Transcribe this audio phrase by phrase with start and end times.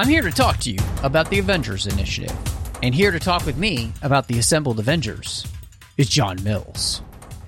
[0.00, 2.34] I'm here to talk to you about the Avengers Initiative.
[2.82, 5.46] And here to talk with me about the assembled Avengers
[5.98, 7.02] is John Mills.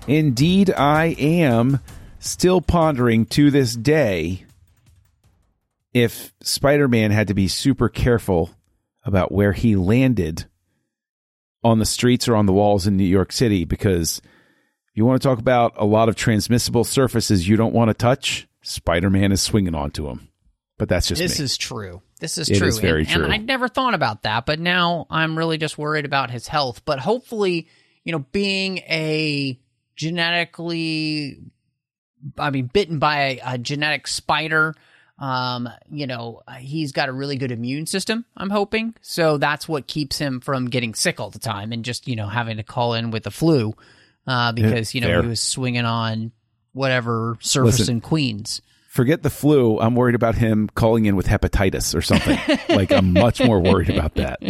[0.07, 1.81] Indeed, I am
[2.19, 4.45] still pondering to this day
[5.95, 8.51] if Spider Man had to be super careful
[9.03, 10.45] about where he landed
[11.65, 14.21] on the streets or on the walls in New York City because
[14.93, 18.47] you want to talk about a lot of transmissible surfaces you don't want to touch,
[18.61, 20.29] Spider Man is swinging onto them.
[20.77, 21.45] But that's just this me.
[21.47, 22.03] is true.
[22.23, 22.69] This is It true.
[22.69, 23.25] is very and, true.
[23.25, 26.85] And I never thought about that, but now I'm really just worried about his health.
[26.85, 27.67] But hopefully,
[28.05, 29.59] you know, being a
[29.97, 31.41] genetically,
[32.39, 34.77] I mean, bitten by a, a genetic spider,
[35.19, 38.95] um, you know, he's got a really good immune system, I'm hoping.
[39.01, 42.29] So that's what keeps him from getting sick all the time and just, you know,
[42.29, 43.75] having to call in with the flu,
[44.29, 45.23] uh, because, you know, fair.
[45.23, 46.31] he was swinging on
[46.73, 47.97] whatever surface Listen.
[47.97, 48.63] in Queens.
[48.93, 49.81] Forget the flu.
[49.81, 52.39] I'm worried about him calling in with hepatitis or something.
[52.69, 54.43] like, I'm much more worried about that.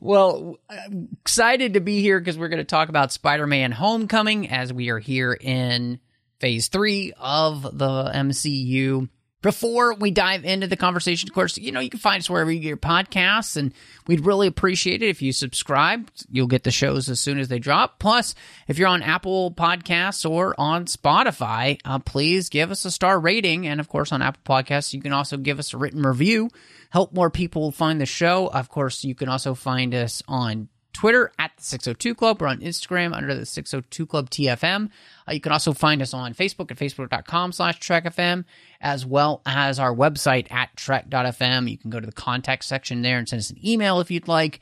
[0.00, 4.48] Well, I'm excited to be here because we're going to talk about Spider Man Homecoming
[4.48, 6.00] as we are here in
[6.40, 9.08] phase three of the MCU.
[9.42, 12.50] Before we dive into the conversation, of course, you know, you can find us wherever
[12.50, 13.74] you get your podcasts, and
[14.06, 16.10] we'd really appreciate it if you subscribe.
[16.30, 17.98] You'll get the shows as soon as they drop.
[17.98, 18.36] Plus,
[18.68, 23.66] if you're on Apple Podcasts or on Spotify, uh, please give us a star rating.
[23.66, 26.48] And of course, on Apple Podcasts, you can also give us a written review,
[26.90, 28.46] help more people find the show.
[28.46, 32.40] Of course, you can also find us on Twitter at the 602 Club.
[32.40, 34.90] We're on Instagram under the 602 Club TFM.
[35.28, 38.44] Uh, you can also find us on Facebook at facebook.com slash TrekFM,
[38.80, 41.70] as well as our website at trek.fm.
[41.70, 44.28] You can go to the contact section there and send us an email if you'd
[44.28, 44.60] like.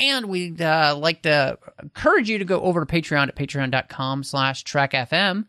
[0.00, 4.64] And we'd uh, like to encourage you to go over to Patreon at patreon.com slash
[4.64, 5.46] TrekFM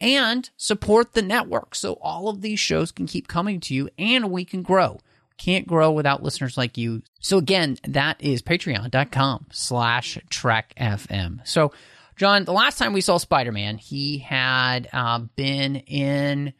[0.00, 4.30] and support the network so all of these shows can keep coming to you and
[4.30, 4.98] we can grow
[5.38, 7.02] can't grow without listeners like you.
[7.20, 11.46] So again, that is patreon.com slash trek FM.
[11.46, 11.72] So
[12.16, 16.52] John, the last time we saw Spider-Man, he had uh, been in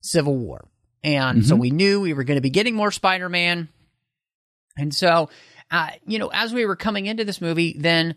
[0.00, 0.66] Civil War.
[1.02, 3.68] And so we knew we were going to be getting more Spider-Man.
[4.76, 5.30] And so,
[5.70, 8.16] uh, you know, as we were coming into this movie, then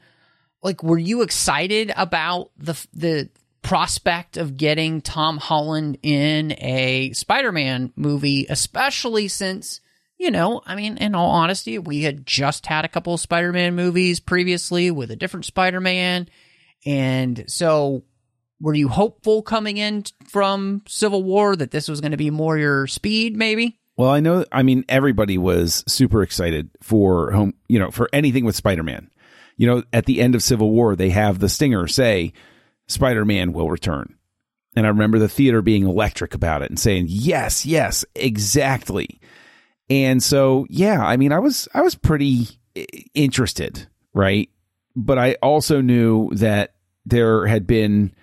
[0.62, 3.30] like, were you excited about the, the,
[3.64, 9.80] prospect of getting Tom Holland in a Spider-Man movie, especially since
[10.18, 13.76] you know, I mean, in all honesty, we had just had a couple Spider Man
[13.76, 16.30] movies previously with a different Spider Man.
[16.86, 18.04] And so,
[18.60, 22.58] were you hopeful coming in from Civil War that this was going to be more
[22.58, 23.80] your speed, maybe?
[23.98, 24.46] Well, I know.
[24.52, 27.54] I mean, everybody was super excited for home.
[27.68, 29.10] You know, for anything with Spider-Man.
[29.56, 32.34] You know, at the end of Civil War, they have the stinger say,
[32.88, 34.16] "Spider-Man will return,"
[34.76, 39.20] and I remember the theater being electric about it and saying, "Yes, yes, exactly."
[39.90, 44.50] And so, yeah, I mean, I was I was pretty eh, interested, right?
[44.96, 48.14] But I also knew that there had been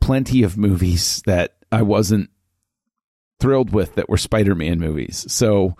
[0.00, 2.30] plenty of movies that I wasn't
[3.40, 5.30] thrilled with that were Spider-Man movies.
[5.32, 5.76] So,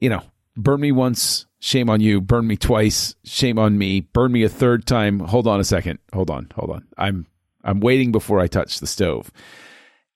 [0.00, 0.22] you know,
[0.56, 2.20] burn me once, shame on you.
[2.20, 4.00] Burn me twice, shame on me.
[4.00, 5.20] Burn me a third time.
[5.20, 5.98] Hold on a second.
[6.12, 6.48] Hold on.
[6.54, 6.86] Hold on.
[6.96, 7.26] I'm
[7.64, 9.30] I'm waiting before I touch the stove.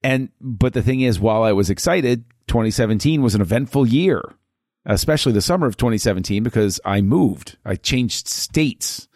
[0.02, 4.22] And but the thing is, while I was excited, 2017 was an eventful year,
[4.86, 7.56] especially the summer of 2017 because I moved.
[7.64, 9.08] I changed states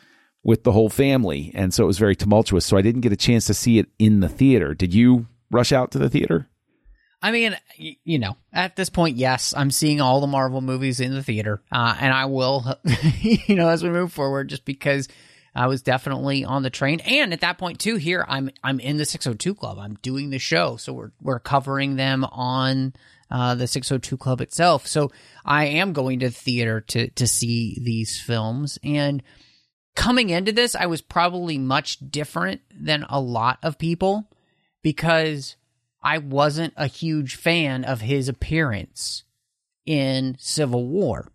[0.43, 2.65] with the whole family, and so it was very tumultuous.
[2.65, 4.75] So I didn't get a chance to see it in the theater.
[4.75, 6.49] Did you rush out to the theater?
[7.23, 11.15] I mean, you know, at this point, yes, I'm seeing all the Marvel movies in
[11.15, 12.79] the theater, uh, and I will,
[13.21, 15.09] you know, as we move forward, just because
[15.55, 18.99] I was definitely on the train, and at that point too, here I'm I'm in
[18.99, 19.79] the 602 Club.
[19.79, 22.93] I'm doing the show, so we're we're covering them on
[23.31, 24.87] uh, the 602 Club itself.
[24.87, 25.11] So
[25.45, 29.23] I am going to theater to to see these films, and
[29.95, 34.31] coming into this, I was probably much different than a lot of people
[34.83, 35.57] because
[36.03, 39.25] I wasn't a huge fan of his appearance
[39.85, 41.33] in Civil War.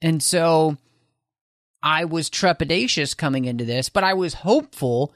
[0.00, 0.76] And so
[1.82, 5.12] I was trepidatious coming into this, but I was hopeful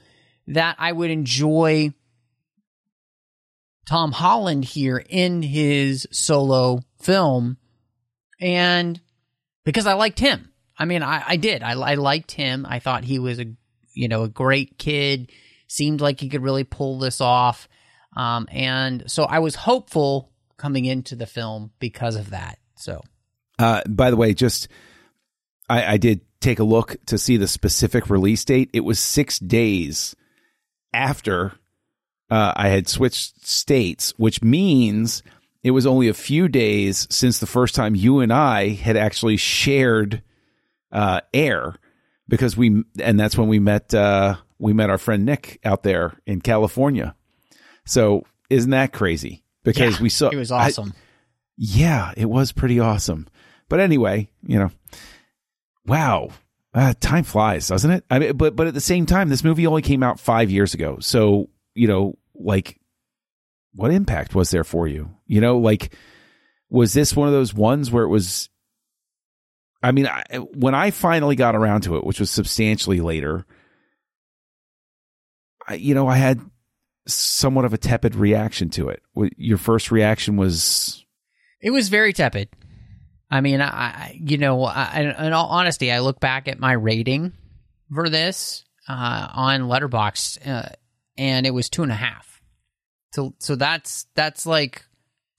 [0.48, 1.92] that I would enjoy
[3.86, 7.56] Tom Holland here in his solo film.
[8.40, 9.00] And
[9.64, 11.62] because I liked him, I mean, I, I did.
[11.62, 12.66] I, I liked him.
[12.68, 13.46] I thought he was a,
[13.94, 15.30] you know, a great kid.
[15.68, 17.68] Seemed like he could really pull this off.
[18.16, 22.58] Um, and so I was hopeful coming into the film because of that.
[22.76, 23.02] So,
[23.58, 24.68] Uh, by the way, just
[25.68, 28.70] I, I did take a look to see the specific release date.
[28.72, 30.14] It was six days
[30.92, 31.54] after
[32.30, 35.22] uh, I had switched states, which means
[35.62, 39.36] it was only a few days since the first time you and I had actually
[39.36, 40.22] shared
[40.92, 41.76] uh, air
[42.28, 46.14] because we and that's when we met uh, we met our friend Nick out there
[46.26, 47.14] in California.
[47.84, 49.42] So isn't that crazy?
[49.64, 50.94] Because yeah, we saw it was I- awesome.
[51.56, 53.26] yeah, it was pretty awesome.
[53.68, 54.70] But anyway, you know,
[55.86, 56.30] wow,
[56.74, 58.04] uh, time flies, doesn't it?
[58.10, 60.74] I mean, but but at the same time, this movie only came out five years
[60.74, 60.98] ago.
[61.00, 62.80] So you know, like,
[63.74, 65.10] what impact was there for you?
[65.26, 65.94] You know, like,
[66.70, 68.48] was this one of those ones where it was?
[69.82, 73.46] I mean, I, when I finally got around to it, which was substantially later,
[75.68, 76.40] I, you know, I had
[77.06, 79.02] somewhat of a tepid reaction to it.
[79.36, 81.04] Your first reaction was
[81.60, 82.48] It was very tepid.
[83.30, 87.32] I mean, I, you know, I, in all honesty, I look back at my rating
[87.92, 90.68] for this uh, on Letterboxd, uh,
[91.18, 92.40] and it was two and a half.
[93.12, 94.84] So, so that's that's like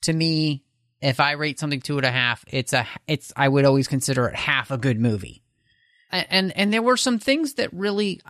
[0.02, 0.64] to me,
[1.00, 4.26] if I rate something two and a half, it's a it's I would always consider
[4.26, 5.42] it half a good movie.
[6.10, 8.20] And and, and there were some things that really,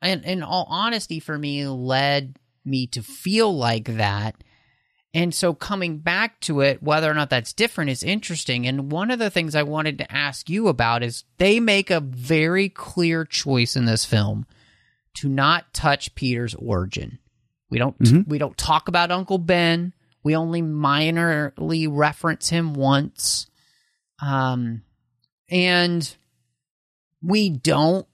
[0.00, 4.42] and in all honesty, for me, led me to feel like that.
[5.12, 8.66] And so coming back to it, whether or not that's different is interesting.
[8.66, 12.00] And one of the things I wanted to ask you about is they make a
[12.00, 14.44] very clear choice in this film
[15.14, 17.18] to not touch Peter's origin.
[17.70, 18.26] We don't Mhm.
[18.28, 19.92] we don't talk about Uncle Ben.
[20.22, 23.46] We only minorly reference him once.
[24.22, 24.82] Um
[25.50, 26.16] and
[27.22, 28.06] we don't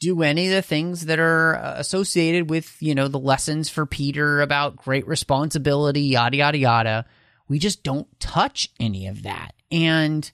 [0.00, 3.84] do any of the things that are uh, associated with, you know, the lessons for
[3.84, 7.06] Peter about great responsibility, yada, yada, yada.
[7.48, 9.52] We just don't touch any of that.
[9.70, 10.30] And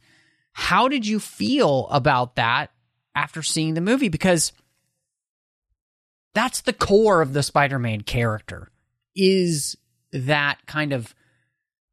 [0.52, 2.70] how did you feel about that
[3.14, 4.08] after seeing the movie?
[4.08, 4.52] Because
[6.36, 8.70] that's the core of the Spider-Man character
[9.16, 9.74] is
[10.12, 11.14] that kind of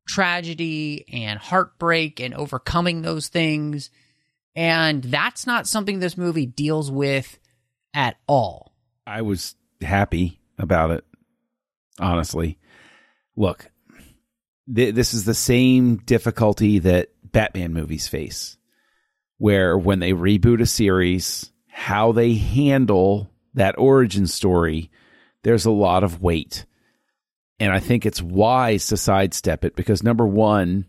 [0.06, 3.90] tragedy and heartbreak and overcoming those things.
[4.54, 7.40] And that's not something this movie deals with
[7.94, 8.76] at all.
[9.08, 11.06] I was happy about it.
[11.98, 12.60] Honestly,
[13.38, 13.72] look,
[14.74, 18.58] th- this is the same difficulty that Batman movies face,
[19.38, 24.90] where when they reboot a series, how they handle that origin story,
[25.44, 26.66] there's a lot of weight.
[27.60, 30.86] And I think it's wise to sidestep it because number one,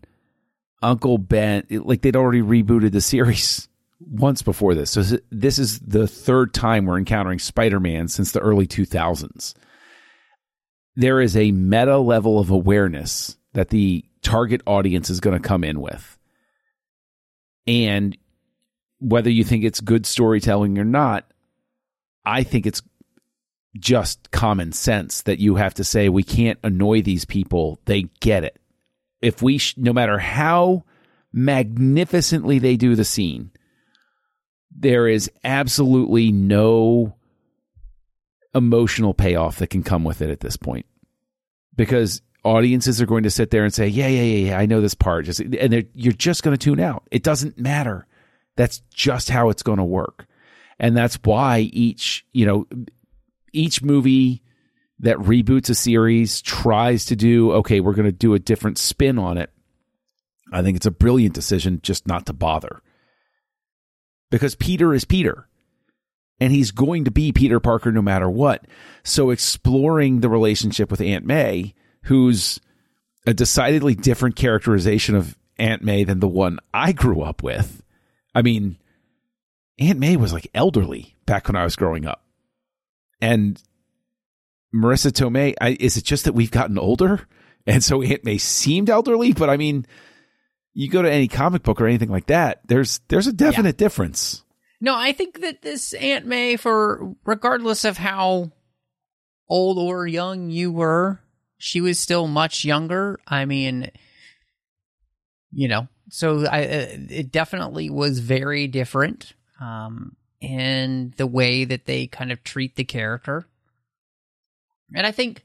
[0.81, 3.67] Uncle Ben, like they'd already rebooted the series
[3.99, 4.91] once before this.
[4.91, 9.53] So this is the third time we're encountering Spider Man since the early 2000s.
[10.95, 15.63] There is a meta level of awareness that the target audience is going to come
[15.63, 16.17] in with.
[17.67, 18.17] And
[18.99, 21.29] whether you think it's good storytelling or not,
[22.25, 22.81] I think it's
[23.77, 27.79] just common sense that you have to say we can't annoy these people.
[27.85, 28.59] They get it.
[29.21, 30.83] If we, sh- no matter how
[31.33, 33.51] magnificently they do the scene,
[34.71, 37.15] there is absolutely no
[38.53, 40.85] emotional payoff that can come with it at this point
[41.75, 44.81] because audiences are going to sit there and say, "Yeah, yeah, yeah, yeah I know
[44.81, 47.03] this part," just, and you're just going to tune out.
[47.11, 48.07] It doesn't matter.
[48.55, 50.27] That's just how it's going to work,
[50.79, 52.67] and that's why each you know
[53.53, 54.41] each movie
[54.99, 57.79] that reboots a series tries to do okay.
[57.79, 59.51] We're going to do a different spin on it.
[60.51, 62.81] I think it's a brilliant decision just not to bother
[64.31, 65.47] because Peter is Peter
[66.39, 68.65] and he's going to be Peter Parker no matter what.
[69.03, 72.59] So exploring the relationship with Aunt May, who's
[73.25, 77.81] a decidedly different characterization of Aunt May than the one I grew up with.
[78.33, 78.77] I mean,
[79.79, 82.23] Aunt May was like elderly back when I was growing up.
[83.21, 83.61] And
[84.73, 87.27] Marisa Tomei, I, is it just that we've gotten older?
[87.67, 89.85] And so Aunt May seemed elderly, but I mean,
[90.75, 94.43] you go to any comic book or anything like that, there's there's a definite difference.
[94.81, 98.51] No, I think that this Aunt May, for regardless of how
[99.49, 101.21] old or young you were,
[101.57, 103.19] she was still much younger.
[103.25, 103.89] I mean,
[105.51, 111.85] you know, so I uh, it definitely was very different um, in the way that
[111.85, 113.45] they kind of treat the character,
[114.93, 115.43] and I think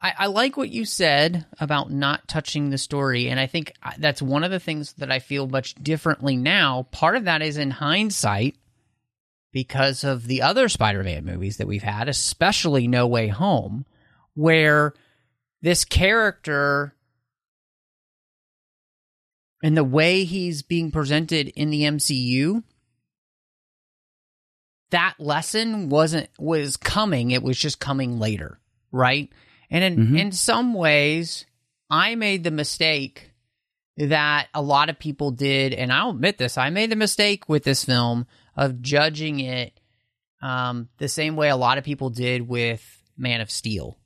[0.00, 4.22] I, I like what you said about not touching the story, and I think that's
[4.22, 6.86] one of the things that I feel much differently now.
[6.90, 8.56] Part of that is in hindsight
[9.52, 13.84] because of the other Spider-Man movies that we've had, especially No Way Home,
[14.34, 14.94] where
[15.60, 16.94] this character
[19.62, 22.62] and the way he's being presented in the MCU
[24.90, 28.58] that lesson wasn't was coming it was just coming later
[28.92, 29.30] right
[29.70, 30.18] and in Mhm.
[30.18, 31.44] in some ways
[31.90, 33.32] i made the mistake
[33.96, 37.64] that a lot of people did and i'll admit this i made the mistake with
[37.64, 39.78] this film of judging it
[40.42, 42.82] um, the same way a lot of people did with
[43.16, 43.96] man of steel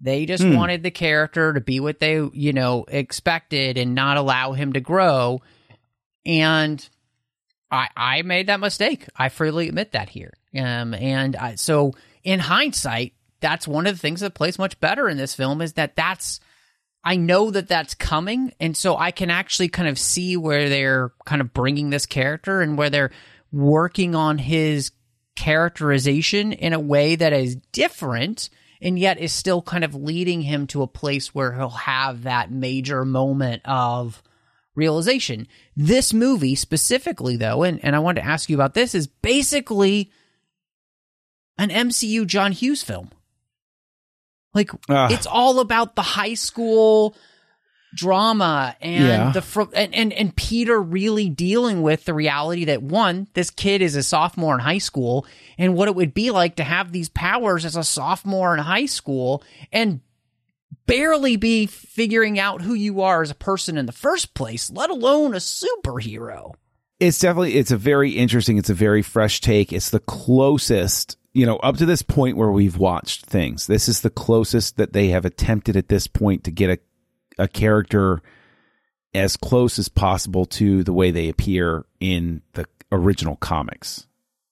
[0.00, 0.54] they just Hmm.
[0.54, 4.80] wanted the character to be what they you know expected and not allow him to
[4.80, 5.42] grow
[6.24, 6.88] and
[7.72, 9.06] I, I made that mistake.
[9.16, 10.34] I freely admit that here.
[10.54, 15.08] Um, and I, so in hindsight, that's one of the things that plays much better
[15.08, 16.38] in this film is that that's,
[17.02, 18.52] I know that that's coming.
[18.60, 22.60] And so I can actually kind of see where they're kind of bringing this character
[22.60, 23.10] and where they're
[23.50, 24.92] working on his
[25.34, 28.50] characterization in a way that is different
[28.82, 32.50] and yet is still kind of leading him to a place where he'll have that
[32.50, 34.22] major moment of
[34.74, 35.46] realization.
[35.76, 40.10] This movie specifically, though, and, and I wanted to ask you about this, is basically
[41.58, 43.10] an MCU John Hughes film.
[44.54, 45.08] Like Ah.
[45.10, 47.16] it's all about the high school
[47.94, 49.32] drama and Yeah.
[49.32, 53.82] the fr- and, and and Peter really dealing with the reality that one, this kid
[53.82, 55.26] is a sophomore in high school,
[55.58, 58.86] and what it would be like to have these powers as a sophomore in high
[58.86, 60.00] school, and
[60.86, 64.90] barely be figuring out who you are as a person in the first place, let
[64.90, 66.54] alone a superhero.
[67.00, 69.72] it's definitely it's a very interesting it's a very fresh take.
[69.72, 73.66] It's the closest you know up to this point where we've watched things.
[73.66, 76.78] This is the closest that they have attempted at this point to get a
[77.42, 78.22] a character
[79.14, 84.06] as close as possible to the way they appear in the original comics.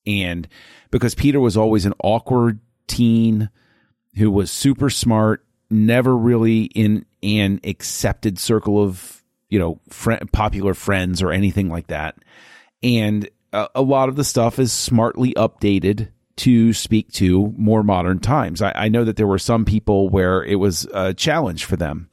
[0.05, 0.47] And
[0.89, 3.49] because peter was always an awkward teen
[4.15, 9.79] who was super smart never really in an accepted circle of you know
[10.31, 12.17] popular friends or anything like that
[12.83, 18.19] and a, a lot of the stuff is smartly updated to speak to more modern
[18.19, 18.61] times.
[18.61, 22.09] I, I know that there were some people where it was a challenge for them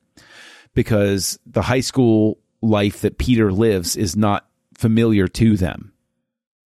[0.75, 5.93] because the high school life that Peter lives is not familiar to them.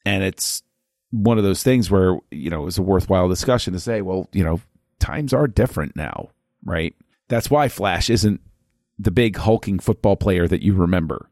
[0.05, 0.63] And it's
[1.11, 4.29] one of those things where, you know, it was a worthwhile discussion to say, well,
[4.33, 4.61] you know,
[4.99, 6.31] times are different now,
[6.65, 6.95] right?
[7.29, 8.41] That's why Flash isn't
[8.99, 11.29] the big hulking football player that you remember.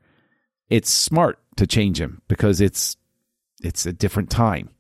[0.69, 2.97] It's smart to change him because it's
[3.63, 4.71] it's a different time.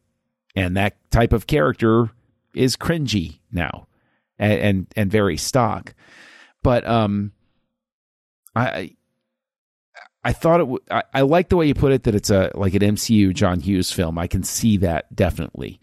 [0.57, 2.11] And that type of character
[2.55, 3.87] is cringy now
[4.39, 5.95] and and, and very stock.
[6.63, 7.33] But um
[8.57, 8.97] i
[10.25, 12.51] i thought it w- I, I like the way you put it that it's a
[12.55, 14.19] like an mcu john hughes film.
[14.19, 15.81] I can see that definitely.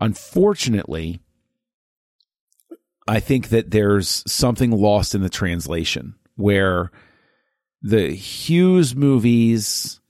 [0.00, 1.20] Unfortunately
[3.10, 6.90] i think that there's something lost in the translation where
[7.82, 10.00] the Hughes movies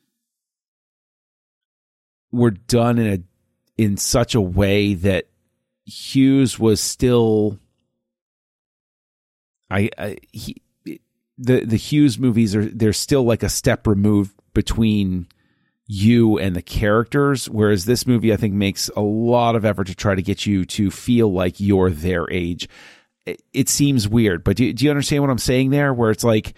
[2.32, 5.26] were done in a in such a way that
[5.84, 7.58] Hughes was still
[9.70, 10.62] I, I he
[11.38, 15.28] the the Hughes movies are they're still like a step removed between
[15.92, 19.94] you and the characters whereas this movie I think makes a lot of effort to
[19.94, 22.68] try to get you to feel like you're their age
[23.26, 26.54] it, seems weird but do, do you understand what I'm saying there where it's like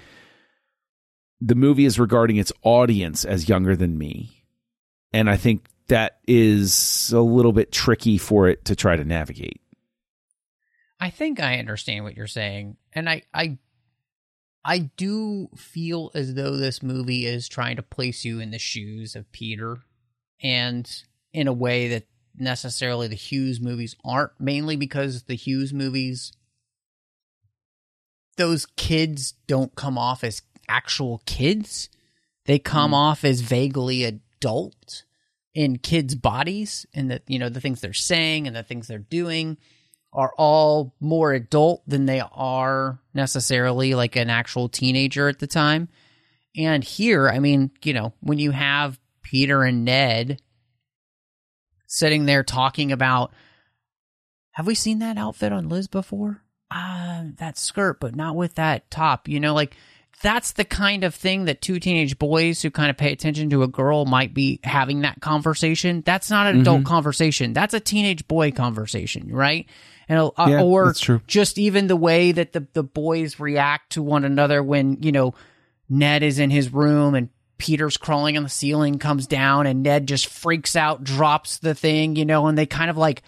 [1.45, 4.45] the movie is regarding its audience as younger than me.
[5.13, 9.61] And I think that is a little bit tricky for it to try to navigate.
[11.01, 13.59] I think I understand what you're saying, and I I
[14.65, 19.17] I do feel as though this movie is trying to place you in the shoes
[19.17, 19.79] of Peter,
[20.43, 20.89] and
[21.33, 24.33] in a way that necessarily the Hughes movies aren't.
[24.39, 26.33] Mainly because the Hughes movies,
[28.37, 31.89] those kids don't come off as actual kids;
[32.47, 32.97] they come mm.
[32.97, 35.05] off as vaguely adult
[35.55, 38.99] in kids' bodies, and that you know the things they're saying and the things they're
[38.99, 39.59] doing
[40.13, 45.89] are all more adult than they are necessarily like an actual teenager at the time.
[46.57, 50.41] And here, I mean, you know, when you have Peter and Ned
[51.87, 53.33] sitting there talking about,
[54.53, 56.43] have we seen that outfit on Liz before?
[56.71, 59.29] Ah, that skirt, but not with that top.
[59.29, 59.77] You know, like
[60.23, 63.63] that's the kind of thing that two teenage boys who kind of pay attention to
[63.63, 66.03] a girl might be having that conversation.
[66.05, 67.55] That's not an adult conversation.
[67.55, 69.67] That's a teenage boy conversation, right?
[70.09, 70.95] And uh, Yeah, or
[71.27, 75.35] just even the way that the the boys react to one another when you know
[75.89, 77.29] Ned is in his room and
[77.59, 82.17] Peter's crawling on the ceiling, comes down, and Ned just freaks out, drops the thing,
[82.17, 83.23] you know, and they kind of like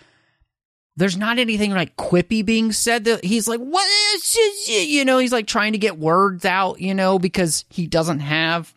[0.97, 5.19] there's not anything like quippy being said that he's like, what is this?" you know,
[5.19, 8.73] he's like trying to get words out, you know, because he doesn't have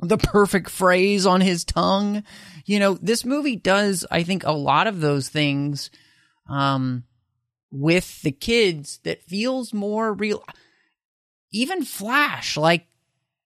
[0.00, 2.22] the perfect phrase on his tongue.
[2.64, 5.90] You know, this movie does, I think, a lot of those things,
[6.48, 7.04] um,
[7.70, 10.44] with the kids that feels more real.
[11.52, 12.86] Even Flash, like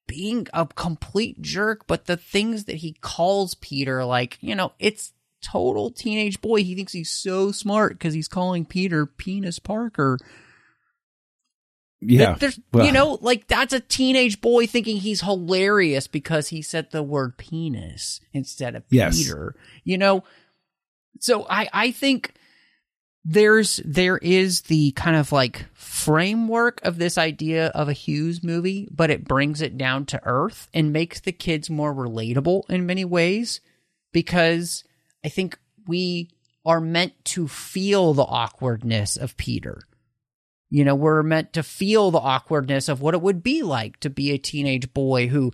[0.07, 5.13] being a complete jerk, but the things that he calls Peter, like, you know, it's
[5.43, 6.65] total teenage boy.
[6.65, 10.19] He thinks he's so smart because he's calling Peter Penis Parker.
[12.01, 12.35] Yeah.
[12.35, 16.91] There's, Well, you know, like that's a teenage boy thinking he's hilarious because he said
[16.91, 19.19] the word penis instead of Yes.
[19.19, 19.55] Peter.
[19.85, 20.25] You know,
[21.19, 22.33] so I I think
[23.25, 28.89] there's there is the kind of like framework of this idea of a Hughes movie,
[28.91, 33.05] but it brings it down to earth and makes the kids more relatable in many
[33.05, 33.61] ways
[34.13, 34.85] because
[35.25, 36.31] I think we
[36.65, 39.83] are meant to feel the awkwardness of Peter.
[40.71, 44.11] You know, we're meant to feel the awkwardness of what it would be like to
[44.11, 45.53] be a teenage boy who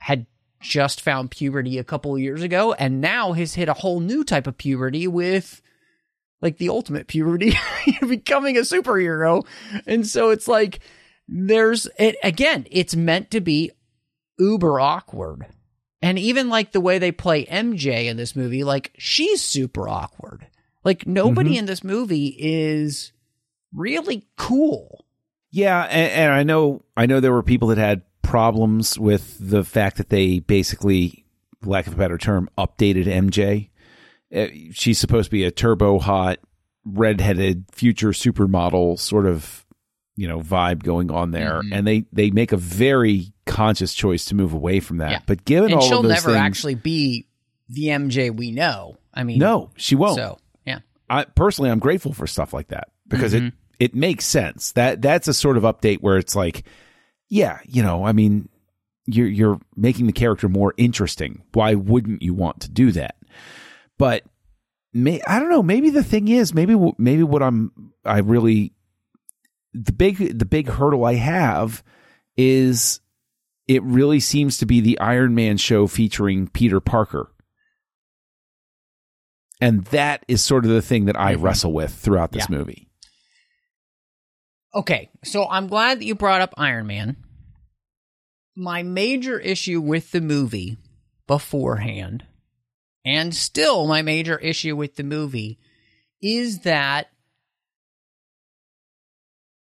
[0.00, 0.26] had
[0.60, 4.24] just found puberty a couple of years ago and now has hit a whole new
[4.24, 5.62] type of puberty with
[6.44, 7.56] like the ultimate puberty
[8.06, 9.44] becoming a superhero.
[9.86, 10.80] And so it's like
[11.26, 13.72] there's it again, it's meant to be
[14.38, 15.46] uber awkward.
[16.02, 20.46] And even like the way they play MJ in this movie, like she's super awkward.
[20.84, 21.60] Like nobody mm-hmm.
[21.60, 23.12] in this movie is
[23.72, 25.06] really cool.
[25.50, 29.64] Yeah, and, and I know I know there were people that had problems with the
[29.64, 31.24] fact that they basically,
[31.62, 33.70] lack of a better term, updated MJ.
[34.34, 36.38] Uh, She's supposed to be a turbo hot,
[36.84, 39.64] redheaded future supermodel sort of,
[40.16, 41.68] you know, vibe going on there, Mhm.
[41.72, 45.10] and they they make a very conscious choice to move away from that.
[45.10, 45.18] Yeah.
[45.26, 47.26] But given and all she'll of those never things, actually be
[47.68, 48.96] the MJ we know.
[49.12, 50.16] I mean, no, she won't.
[50.16, 53.48] So yeah, I personally I'm grateful for stuff like that because Mhm.
[53.48, 54.72] it it makes sense.
[54.72, 56.64] That that's a sort of update where it's like,
[57.28, 58.48] yeah, you know, I mean,
[59.06, 61.42] you're you're making the character more interesting.
[61.52, 63.16] Why wouldn't you want to do that?
[63.98, 64.24] But
[64.92, 65.62] may, I don't know.
[65.62, 68.72] Maybe the thing is, maybe maybe what I'm I really
[69.72, 71.82] the big the big hurdle I have
[72.36, 73.00] is
[73.66, 77.30] it really seems to be the Iron Man show featuring Peter Parker.
[79.60, 81.42] And that is sort of the thing that I Mhm.
[81.42, 82.56] wrestle with throughout this Yeah.
[82.58, 82.88] movie.
[84.74, 87.16] Okay, so I'm glad that you brought up Iron Man.
[88.56, 90.76] My major issue with the movie
[91.26, 92.24] beforehand,
[93.04, 95.58] and still my major issue with the movie,
[96.22, 97.08] is that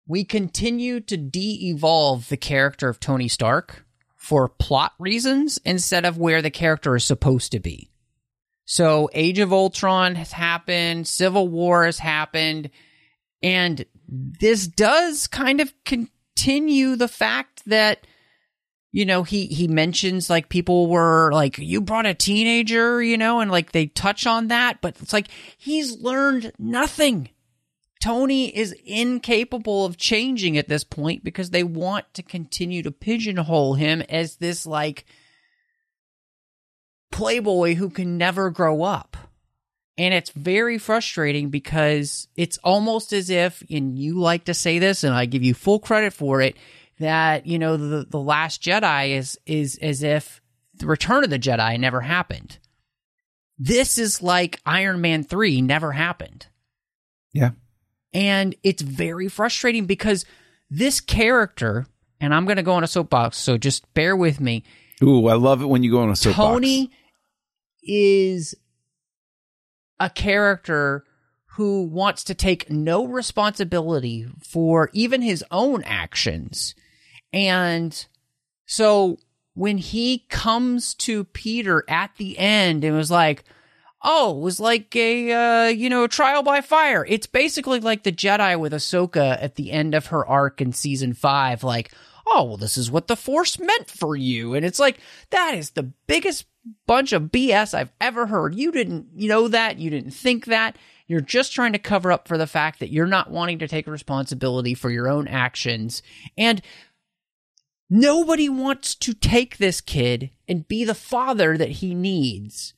[0.08, 6.18] we continue to de evolve the character of Tony Stark for plot reasons instead of
[6.18, 7.90] where the character is supposed to be.
[8.66, 12.72] So, Age of Ultron has happened, Civil War has happened,
[13.44, 18.08] and this does kind of continue the fact that
[18.96, 23.42] you know he he mentions like people were like you brought a teenager you know
[23.42, 25.28] and like they touch on that but it's like
[25.58, 27.30] he's learned nothing.
[28.02, 33.74] Tony is incapable of changing at this point because they want to continue to pigeonhole
[33.74, 35.06] him as this like
[37.12, 39.18] playboy who can never grow up.
[39.98, 45.04] And it's very frustrating because it's almost as if, and you like to say this,
[45.04, 46.58] and I give you full credit for it,
[47.00, 50.42] that, you know, the, the Last Jedi is, is as if
[50.76, 52.58] the Return of the Jedi never happened.
[53.58, 56.48] This is like Iron Man 3 never happened.
[57.34, 57.52] Yeah.
[58.14, 60.26] And it's very frustrating because
[60.70, 61.86] this character,
[62.20, 64.64] and I'm going to go on a soapbox, so just bear with me.
[65.04, 66.38] Ooh, I love it when you go on a soapbox.
[66.38, 66.92] Tony
[67.84, 68.56] is
[70.00, 71.04] a character
[71.56, 76.76] who wants to take no responsibility for even his own actions.
[77.36, 78.06] And
[78.66, 79.18] so
[79.54, 83.44] when he comes to Peter at the end and was like,
[84.02, 87.06] oh, it was like a, uh, you know, trial by fire.
[87.08, 91.14] It's basically like the Jedi with Ahsoka at the end of her arc in season
[91.14, 91.64] five.
[91.64, 91.92] Like,
[92.26, 94.54] oh, well, this is what the Force meant for you.
[94.54, 95.00] And it's like,
[95.32, 96.46] that is the biggest
[96.88, 98.56] bunch of BS I've ever heard.
[98.56, 99.78] You didn't know that.
[99.78, 100.78] You didn't think that.
[101.08, 103.88] You're just trying to cover up for the fact that you're not wanting to take
[103.88, 106.02] responsibility for your own actions.
[106.38, 106.62] And
[107.98, 112.74] Nobody wants to take this kid and be the father that he needs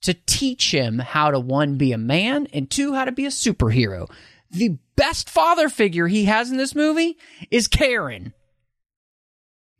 [0.00, 3.28] to teach him how to one, be a man, and two, how to be a
[3.28, 4.10] superhero.
[4.50, 7.18] The best father figure he has in this movie
[7.50, 8.32] is Karen,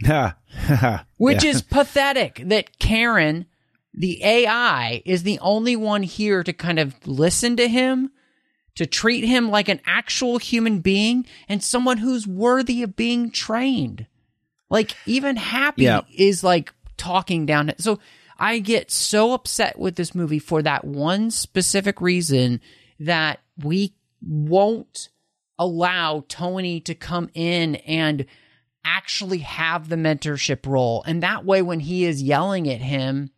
[1.16, 3.46] which is pathetic that Karen,
[3.94, 8.11] the AI, is the only one here to kind of listen to him,
[8.74, 14.07] to treat him like an actual human being and someone who's worthy of being trained.
[14.72, 16.00] Like even Happy Yeah.
[16.12, 17.72] is like talking down.
[17.78, 18.00] So
[18.38, 22.61] I get so upset with this movie for that one specific reason
[22.98, 25.11] that we won't
[25.58, 28.24] allow Tony to come in and
[28.85, 31.04] actually have the mentorship role.
[31.06, 33.30] And that way, when he is yelling at him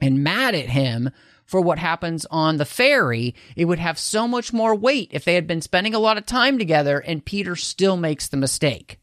[0.00, 1.10] and mad at him
[1.44, 5.34] for what happens on the ferry, it would have so much more weight if they
[5.34, 8.98] had been spending a lot of time together and Peter still makes the mistake.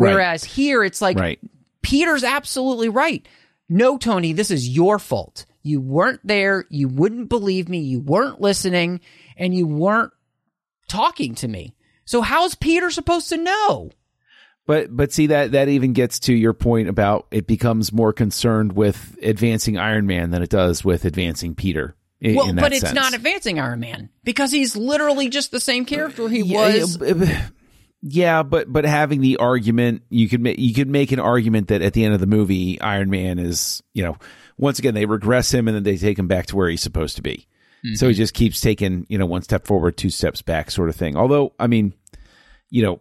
[0.00, 0.14] Right.
[0.14, 1.38] Whereas here, it's like, right.
[1.82, 3.26] Peter's absolutely right.
[3.68, 5.46] No, Tony, this is your fault.
[5.62, 6.64] You weren't there.
[6.70, 7.78] You wouldn't believe me.
[7.80, 9.00] You weren't listening
[9.36, 10.12] and you weren't
[10.88, 11.74] talking to me.
[12.04, 13.90] So how's Peter supposed to know?
[14.66, 18.72] But but see that that even gets to your point about it becomes more concerned
[18.72, 21.94] with advancing Iron Man than it does with advancing Peter.
[22.24, 22.94] i- Well, in but it's sense.
[22.94, 26.96] not advancing Iron Man because he's literally just the same character he Yeah, was.
[27.00, 27.32] yeah, b- b-
[28.02, 31.82] Yeah, but but having the argument, you could make you could make an argument that
[31.82, 34.16] at the end of the movie, Iron Man is you know
[34.56, 37.16] once again they regress him and then they take him back to where he's supposed
[37.16, 37.46] to be.
[37.94, 40.96] So he just keeps taking you know one step forward, two steps back, sort of
[40.96, 41.16] thing.
[41.16, 41.94] Although I mean,
[42.70, 43.00] you know,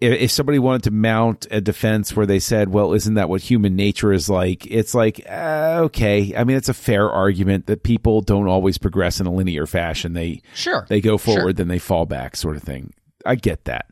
[0.00, 3.42] if, if somebody wanted to mount a defense where they said, "Well, isn't that what
[3.42, 6.34] human nature is like?" It's like, uh, okay.
[6.36, 10.12] I mean, it's a fair argument that people don't always progress in a linear fashion.
[10.14, 10.86] They Sure.
[10.88, 11.34] they go Sure.
[11.36, 12.92] forward, then they fall back, sort of thing.
[13.26, 13.86] I get that.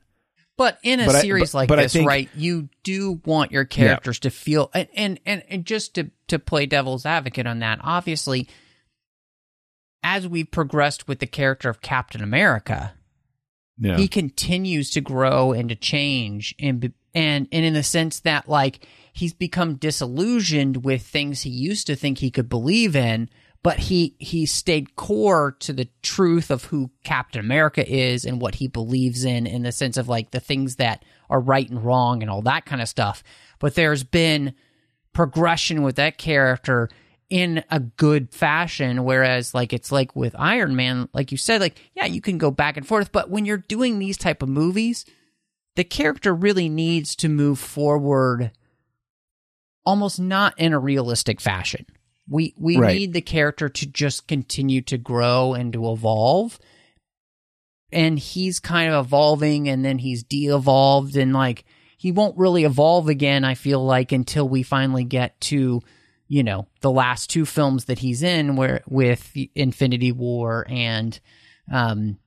[0.58, 3.52] But in a But I- series but- like but this, think- right, you do want
[3.52, 7.58] your characters to feel and, and and and just to to play devil's advocate on
[7.60, 8.48] that, obviously
[10.02, 12.94] as we've progressed with the character of Captain America,
[13.78, 13.96] Yeah.
[13.96, 18.86] he continues to grow and to change and and and in the sense that like
[19.12, 23.28] he's become disillusioned with things he used to think he could believe in
[23.66, 28.54] but he he stayed core to the truth of who Captain America is and what
[28.54, 32.22] he believes in in the sense of like the things that are right and wrong
[32.22, 33.24] and all that kind of stuff.
[33.58, 34.54] But there's been
[35.12, 36.88] progression with that character
[37.28, 41.90] in a good fashion whereas like it's like with iron man like you said like
[41.96, 45.04] yeah you can go back and forth but when you're doing these type of movies
[45.74, 48.52] the character really needs to move forward
[49.84, 51.84] almost not in a realistic fashion
[52.28, 52.96] we we Right.
[52.96, 56.58] need the character to just continue to grow and to evolve
[57.92, 61.64] and he's kind of evolving and then he's de-evolved and like
[61.96, 65.80] he won't really evolve again i feel like until we finally get to
[66.28, 71.20] you know the last two films that he's in where with infinity war and
[71.72, 72.18] um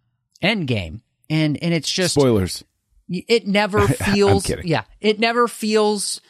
[0.41, 2.63] endgame and and it's just Spoilers.
[3.09, 6.21] it never feels yeah it never feels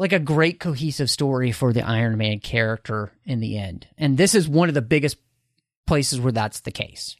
[0.00, 3.86] like a great cohesive story for the iron man character in the end.
[3.98, 5.18] And this is one of the biggest
[5.86, 7.16] places where that's the case.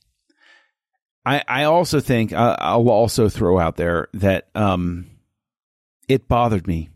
[1.27, 5.11] I, I also think uh, I'll also throw out there that um,
[6.09, 6.89] it bothered me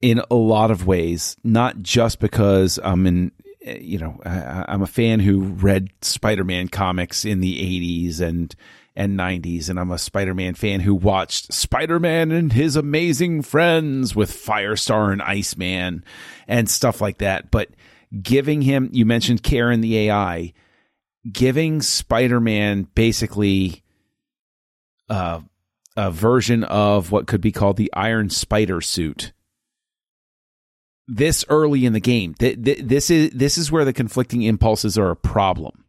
[0.00, 4.88] in a lot of ways, not just because I'm in, you know, I, I'm a
[4.88, 8.52] fan who read Spider-Man comics in the 80s and
[8.94, 14.30] and 90s, and I'm a Spider-Man fan who watched Spider-Man and his amazing friends with
[14.30, 16.04] Firestar and Iceman
[16.46, 17.50] and stuff like that.
[17.50, 17.70] But
[18.22, 20.52] giving him, you mentioned Karen the AI
[21.30, 23.82] giving Spider-Man basically
[25.08, 25.40] uh,
[25.96, 29.32] a version of what could be called the Iron Spider suit.
[31.06, 34.96] This early in the game, th- th- this is this is where the conflicting impulses
[34.96, 35.84] are a problem.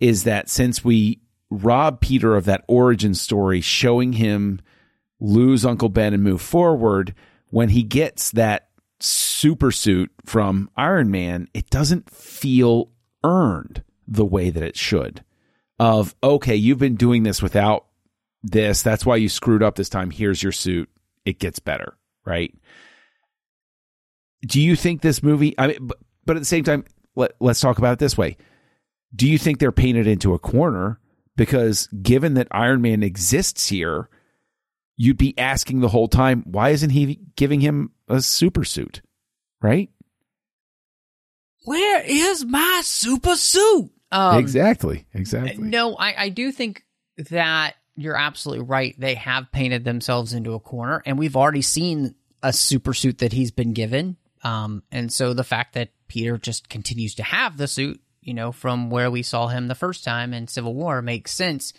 [0.00, 4.60] Is that since we rob Peter of that origin story, showing him
[5.20, 7.14] lose Uncle Ben and move forward,
[7.50, 8.68] when he gets that
[9.00, 12.90] super suit from Iron Man, it doesn't feel
[13.22, 15.24] earned the way that it should.
[15.78, 17.86] Of, okay, you've been doing this without
[18.42, 18.82] this.
[18.82, 20.10] That's why you screwed up this time.
[20.10, 20.88] Here's your suit.
[21.24, 22.54] It gets better, right?
[24.46, 26.84] Do you think this movie, I mean, but, but at the same time,
[27.16, 28.36] let, let's talk about it this way.
[29.14, 31.00] Do you think they're painted into a corner?
[31.36, 34.08] Because given that Iron Man exists here,
[34.96, 39.02] you'd be asking the whole time, why isn't he giving him a super suit?
[39.60, 39.90] Right?
[41.66, 45.06] where is my super suit um exactly.
[45.12, 45.66] Exactly.
[45.68, 46.84] No, I, I do think
[47.30, 48.94] that you're absolutely right.
[48.96, 53.32] They have painted themselves into a corner, and we've already seen a super suit that
[53.32, 54.16] he's been given.
[54.42, 58.52] Um, and so the fact that Peter just continues to have the suit, you know,
[58.52, 61.72] from where we saw him the first time in Civil War makes sense.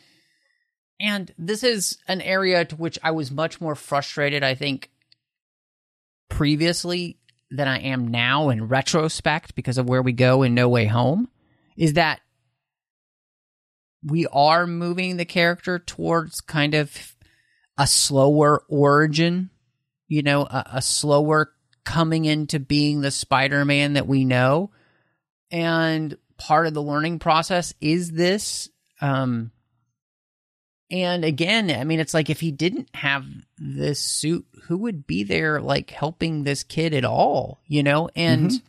[1.00, 4.92] And this is an area to which I was much more frustrated, I think,
[6.30, 7.20] previously
[7.52, 11.30] than I am now in retrospect because of where we go in No Way Home
[11.76, 12.22] is that
[14.04, 17.16] we are moving the character towards kind of
[17.78, 19.50] a slower origin,
[20.08, 21.52] you know, a, a slower
[21.84, 24.72] coming into being the Spider Man that we know.
[25.52, 28.70] And part of the learning process is this.
[29.02, 29.52] Um,
[30.92, 33.26] and again, I mean, it's like if he didn't have
[33.58, 38.10] this suit, who would be there like helping this kid at all, you know?
[38.16, 38.62] And Mhm.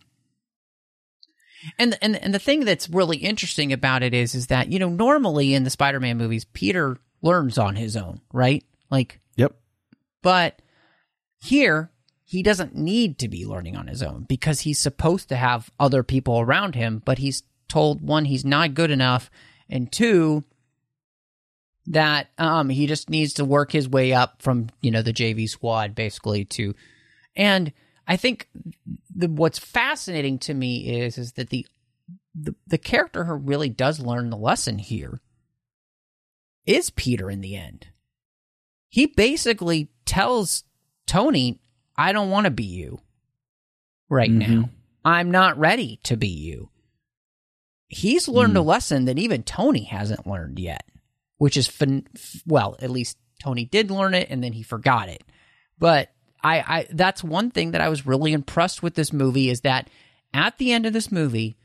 [1.78, 4.88] and and and the thing that's really interesting about it is is that, you know,
[4.88, 8.64] normally in the Spider-Man movies, Peter learns on his own, right?
[8.90, 9.54] Like Yep.
[10.22, 10.60] but
[11.42, 11.90] here
[12.24, 16.02] he doesn't need to be learning on his own because he's supposed to have other
[16.02, 19.30] people around him, but he's told one he's not good enough
[19.68, 20.44] and two
[21.86, 25.48] that um he just needs to work his way up from, you know, the JV
[25.48, 26.74] squad basically to
[27.36, 27.72] and
[28.08, 28.48] I think
[29.14, 31.66] the what's fascinating to me is is that the
[32.34, 35.20] the, the character who really does learn the lesson here
[36.66, 37.86] is Peter in the end.
[38.88, 40.64] He basically tells
[41.06, 41.60] Tony,
[41.96, 43.00] I don't want to be you
[44.08, 44.48] right Mhm.
[44.48, 44.70] now.
[45.04, 46.70] I'm not ready to be you.
[47.88, 48.68] He's learned a hmm.
[48.68, 50.84] lesson that even Tony hasn't learned yet,
[51.38, 55.08] which is fin- f- well, at least Tony did learn it and then he forgot
[55.08, 55.22] it.
[55.78, 56.10] But
[56.42, 59.88] I, I that's one thing that I was really impressed with this movie is that
[60.32, 61.56] at the end of this movie,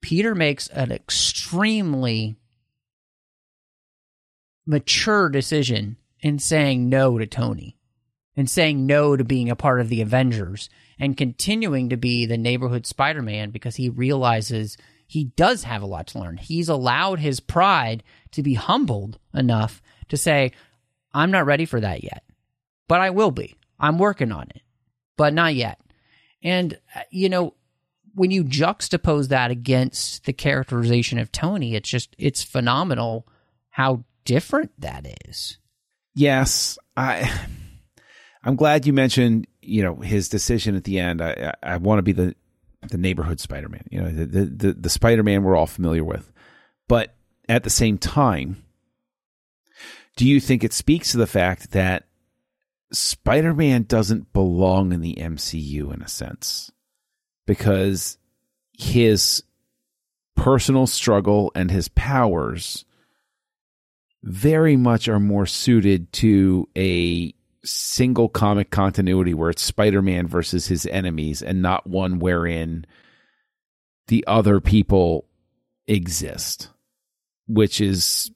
[0.00, 2.36] Peter makes an extremely
[4.66, 7.76] mature decision in saying no to Tony
[8.36, 12.38] and saying no to being a part of the Avengers and continuing to be the
[12.38, 16.36] neighborhood Spider Man because he realizes he does have a lot to learn.
[16.36, 20.52] He's allowed his pride to be humbled enough to say,
[21.14, 22.24] I'm not ready for that yet,
[22.88, 23.56] but I will be.
[23.78, 24.62] I'm working on it,
[25.16, 25.80] but not yet.
[26.42, 27.54] And, uh, you know,
[28.14, 33.26] when you juxtapose that against the characterization of Tony, it's just, it's phenomenal
[33.70, 35.58] how different that is.
[36.14, 37.30] Yes, I.
[38.42, 41.20] I'm glad you mentioned you know his decision at the end.
[41.20, 42.34] I I, I want to be the
[42.90, 43.84] the neighborhood Spider-Man.
[43.90, 46.32] You know the the the, Spider-Man we're all familiar with,
[46.88, 47.14] but
[47.48, 48.64] at the same time,
[50.16, 52.04] do you think it speaks to the fact that
[52.92, 56.70] Spider-Man doesn't belong in the MCU in a sense
[57.46, 58.18] because
[58.72, 59.42] his
[60.36, 62.84] personal struggle and his powers
[64.22, 67.32] very much are more suited to a
[67.66, 72.86] single comic continuity where it's Spider-Man versus his enemies and not one wherein
[74.08, 75.26] the other people
[75.86, 76.70] exist
[77.48, 78.30] which is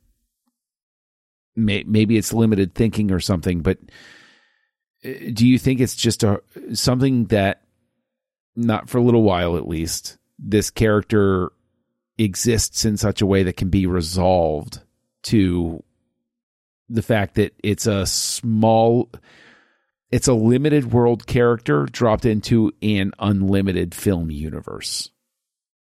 [1.56, 3.78] may, maybe it's limited thinking or something but
[5.04, 6.40] uh, do you think it's just a
[6.72, 7.62] something that
[8.56, 11.50] not for a little while at least this character
[12.18, 14.80] exists in such a way that can be resolved
[15.22, 15.82] to
[16.90, 19.08] the fact that it's a small
[20.10, 25.08] it's a limited world character dropped into an unlimited film universe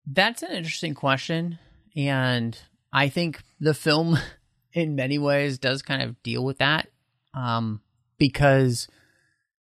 [0.06, 1.58] That's an interesting question.
[1.96, 2.58] And
[2.94, 4.18] I think the film,
[4.74, 6.88] in many ways, does kind of deal with that
[7.34, 7.82] um,
[8.18, 8.88] because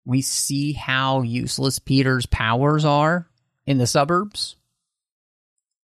[0.05, 3.27] we see how useless Peter's powers are
[3.65, 4.55] in the suburbs.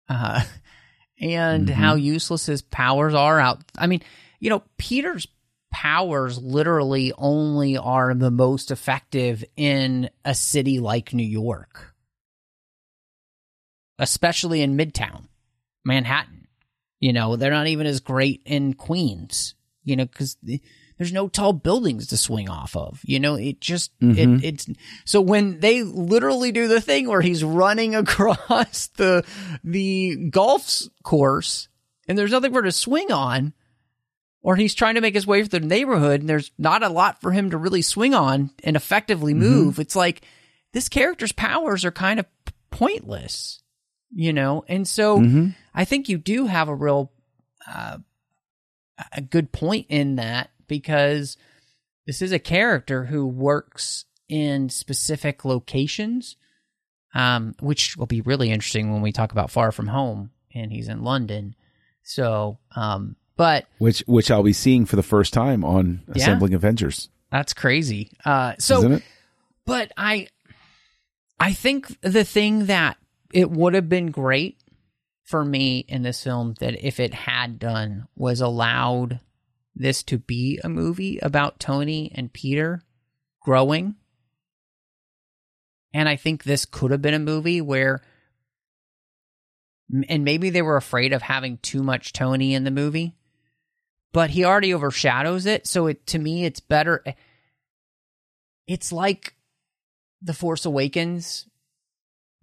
[0.10, 0.41] Uh,
[1.21, 1.73] and Mhm.
[1.73, 3.62] how useless his powers are out.
[3.77, 4.01] I mean,
[4.39, 5.27] you know, Peter's
[5.75, 11.91] powers literally only are the most effective in a city like New York
[13.99, 15.23] especially in Midtown,
[15.83, 16.47] Manhattan.
[16.99, 20.38] You know, they're not even as great in Queens, you know, because
[20.97, 22.99] there's no tall buildings to swing off of.
[23.05, 24.17] You know, it just, Mhm.
[24.39, 24.67] it, it's,
[25.05, 29.23] so when they literally do the thing where he's running across the,
[29.63, 31.67] the golf course
[32.07, 33.53] and there's nothing for to swing on,
[34.45, 37.19] or he's trying to make his way through the neighborhood and there's not a lot
[37.19, 39.79] for him to really swing on and effectively move.
[39.79, 40.21] It's like
[40.71, 42.27] this character's powers are kind of
[42.69, 43.63] pointless,
[44.12, 44.63] you know?
[44.67, 45.55] And so Mhm.
[45.73, 47.12] I think you do have a real,
[47.65, 47.97] uh,
[49.12, 51.38] a good point in that because
[52.05, 56.36] this is a character who works in specific locations,
[57.15, 60.88] um, which will be really interesting when we talk about Far From Home and he's
[60.88, 61.55] in London.
[62.03, 66.13] So, um, but which which I'll be seeing for the first time on Yeah.
[66.15, 67.10] Assembling Avengers.
[67.32, 68.12] that's crazy.
[68.24, 69.00] Uh, so?
[69.65, 70.28] But I
[71.39, 72.98] I think the thing that
[73.34, 74.60] it would have been great
[75.24, 79.19] for me in this film that if it had done was allowed
[79.76, 82.84] this to be a movie about Tony and Peter
[83.41, 83.95] growing.
[85.93, 88.02] And I think this could have been a movie where
[90.10, 93.15] and maybe they were afraid of having too much Tony in the movie,
[94.15, 95.67] but he already overshadows it.
[95.67, 97.04] So it to me, it's better.
[98.65, 99.36] It's like
[100.21, 101.45] the Force Awakens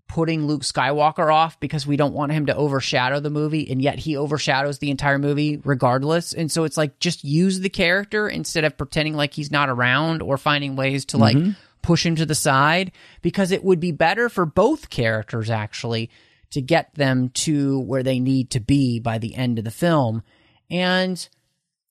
[0.06, 3.98] putting Luke Skywalker off because we don't want him to overshadow the movie, and yet
[3.98, 6.34] he overshadows the entire movie regardless.
[6.34, 10.20] And so it's like just use the character instead of pretending like he's not around
[10.20, 11.52] or finding ways to like mm-hmm.
[11.80, 16.10] push him to the side because it would be better for both characters actually
[16.50, 20.22] to get them to where they need to be by the end of the film.
[20.68, 21.26] And,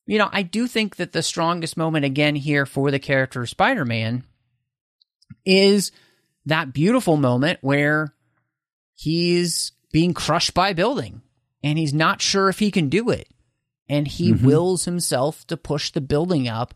[0.06, 3.50] you know, I do think that the strongest moment again here for the character of
[3.50, 4.24] Spider Man
[5.46, 5.92] is
[6.46, 8.14] that beautiful moment where
[8.96, 11.22] he's being crushed by a building
[11.64, 13.28] and he's not sure if he can do it.
[13.90, 14.46] And he mm-hmm.
[14.46, 16.74] wills himself to push the building up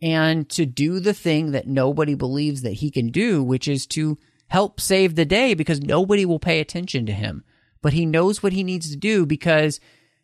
[0.00, 4.18] and to do the thing that nobody believes that he can do, which is to
[4.48, 7.44] help save the day because nobody will pay attention to him.
[7.80, 9.80] But he knows what he needs to do because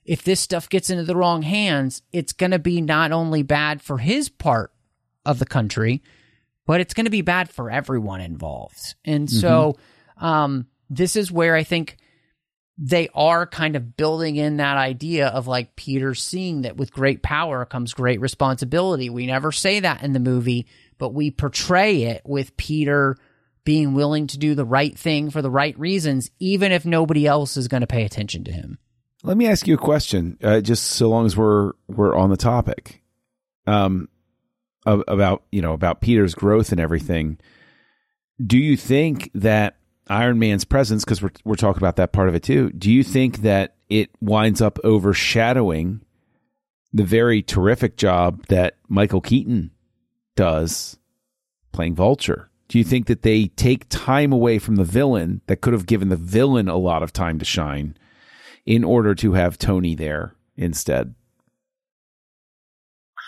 [0.08, 3.82] if this stuff gets into the wrong hands, it's going to be not only bad
[3.82, 4.72] for his part
[5.26, 6.02] of the country,
[6.66, 8.94] but it's going to be bad for everyone involved.
[9.04, 9.76] And so,
[10.16, 11.98] um, this is where I think
[12.78, 17.22] they are kind of building in that idea of like Peter seeing that with great
[17.22, 19.10] power comes great responsibility.
[19.10, 20.66] We never say that in the movie,
[20.96, 23.18] but we portray it with Peter
[23.64, 27.58] being willing to do the right thing for the right reasons, even if nobody else
[27.58, 28.78] is going to pay attention to him.
[29.24, 32.36] Let me ask you a question, uh, just so long as we're we're on the
[32.36, 33.02] topic,
[33.66, 34.08] um,
[34.86, 37.38] about you know about Peter's growth and everything.
[38.44, 39.76] Do you think that
[40.08, 43.02] Iron Man's presence, because we're we're talking about that part of it too, do you
[43.02, 46.02] think that it winds up overshadowing
[46.92, 49.72] the very terrific job that Michael Keaton
[50.36, 50.96] does
[51.72, 52.50] playing Vulture?
[52.68, 56.08] Do you think that they take time away from the villain that could have given
[56.08, 57.96] the villain a lot of time to shine?
[58.66, 61.14] In order to have Tony there instead.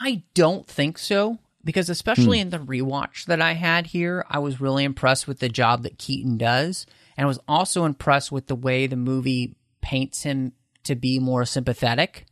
[0.00, 2.42] I don't think so because especially hmm.
[2.42, 5.98] in the rewatch that I had here, I was really impressed with the job that
[5.98, 10.52] Keaton does, and I was also impressed with the way the movie paints him
[10.84, 12.26] to be more sympathetic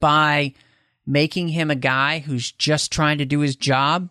[0.00, 0.54] by
[1.06, 4.10] making him a guy who's just trying to do his job.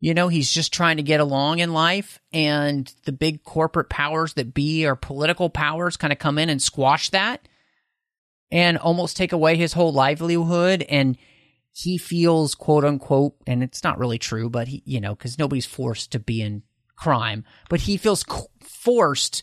[0.00, 4.34] You know, he's just trying to get along in life, and the big corporate powers
[4.34, 7.48] that be or political powers kind of come in and squash that
[8.50, 10.84] and almost take away his whole livelihood.
[10.88, 11.18] And
[11.72, 15.66] he feels, quote unquote, and it's not really true, but he, you know, because nobody's
[15.66, 16.62] forced to be in
[16.96, 18.24] crime, but he feels
[18.60, 19.42] forced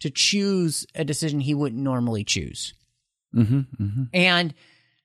[0.00, 2.74] to choose a decision he wouldn't normally choose.
[3.34, 4.02] Mm-hmm, mm-hmm.
[4.12, 4.54] And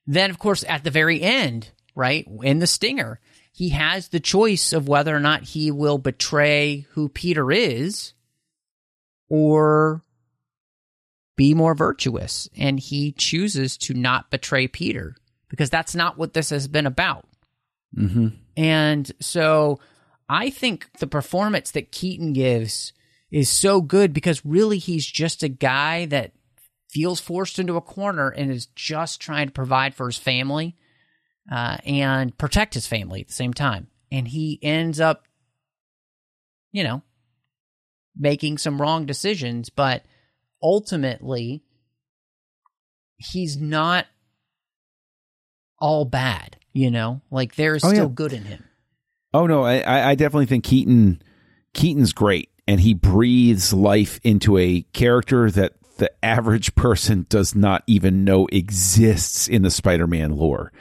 [0.06, 3.20] then, of course, at the very end, right, in the stinger,
[3.52, 8.14] he has the choice of whether or not he will betray who Peter is
[9.28, 10.02] or
[11.36, 12.48] be more virtuous.
[12.56, 15.16] And he chooses to not betray Peter
[15.48, 17.26] because that's not what this has been about.
[17.96, 18.28] Mm-hmm.
[18.56, 19.80] And so
[20.28, 22.92] I think the performance that Keaton gives
[23.30, 26.32] is so good because really he's just a guy that
[26.88, 30.76] feels forced into a corner and is just trying to provide for his family
[31.50, 33.88] uh, and protect his family at the same time.
[34.12, 35.24] And he ends up,
[36.72, 37.02] you know,
[38.16, 40.04] making some wrong decisions, but
[40.62, 41.62] ultimately,
[43.16, 44.06] he's not
[45.78, 47.20] all bad, you know?
[47.30, 48.14] Like there's Oh, still yeah.
[48.14, 48.64] good in him.
[49.32, 51.22] Oh no, I- I, I definitely think Keaton
[51.72, 57.84] Keaton's great, and he breathes life into a character that the average person does not
[57.86, 60.72] even know exists in the Spider-Man lore.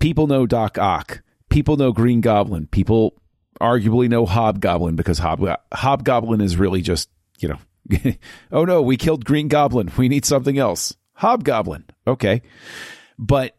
[0.00, 1.22] People know Doc Ock.
[1.48, 2.66] People know Green Goblin.
[2.66, 3.20] People
[3.60, 7.08] arguably know Hobgoblin because Hob- Hobgoblin is really just
[7.40, 8.12] you know,
[8.52, 9.90] oh no, we killed Green Goblin.
[9.96, 10.94] We need something else.
[11.14, 11.84] Hobgoblin.
[12.06, 12.42] Okay,
[13.18, 13.56] but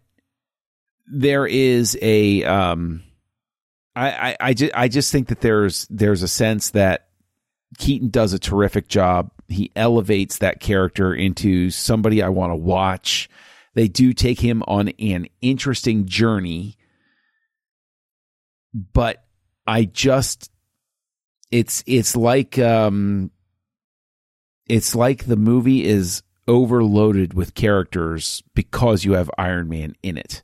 [1.08, 3.04] there is a um
[3.96, 7.08] I, I, I, just, I just think that there's there's a sense that
[7.78, 9.32] Keaton does a terrific job.
[9.48, 13.30] He elevates that character into somebody I want to watch.
[13.76, 16.76] They do take him on an interesting journey,
[18.74, 19.24] but
[19.68, 20.52] I just
[21.52, 23.32] it's it's like um
[24.68, 30.44] it's like the movie is overloaded with characters because you have Iron Man in it.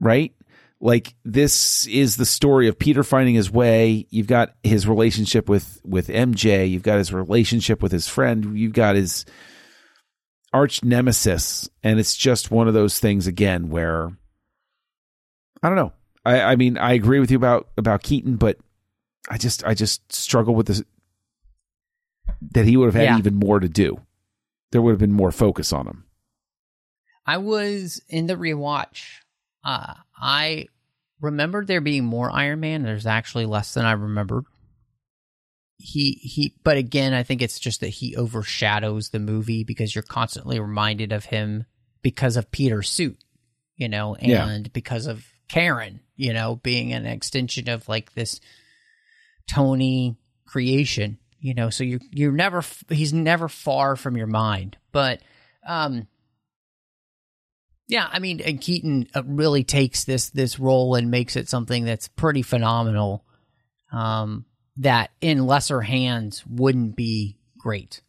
[0.00, 0.32] Right?
[0.80, 4.06] Like this is the story of Peter finding his way.
[4.10, 8.72] You've got his relationship with with MJ, you've got his relationship with his friend, you've
[8.72, 9.24] got his
[10.54, 14.10] arch nemesis and it's just one of those things again where
[15.62, 15.92] I don't know.
[16.24, 18.56] I, I mean, I agree with you about about Keaton, but
[19.28, 20.82] I just I just struggle with this
[22.52, 23.18] that he would have had Yeah.
[23.18, 24.00] even more to do.
[24.72, 26.04] There would have been more focus on him.
[27.26, 29.04] I was in the rewatch.
[29.64, 30.68] Uh, I
[31.20, 32.82] remembered there being more Iron Man.
[32.82, 34.44] There's actually less than I remembered.
[35.76, 40.02] He he, but again, I think it's just that he overshadows the movie because you're
[40.02, 41.66] constantly reminded of him
[42.02, 43.18] because of Peter's suit,
[43.76, 44.30] you know, and
[44.66, 44.70] Yeah.
[44.72, 48.40] because of Karen, you know, being an extension of like this
[49.48, 50.16] Tony
[50.46, 51.70] creation, you know.
[51.70, 55.20] So you you're never he's never far from your mind, but
[55.66, 56.06] um
[57.86, 61.84] yeah, I mean, and Keaton uh, really takes this this role and makes it something
[61.84, 63.24] that's pretty phenomenal.
[63.92, 64.46] Um,
[64.76, 68.02] that in lesser hands wouldn't be great.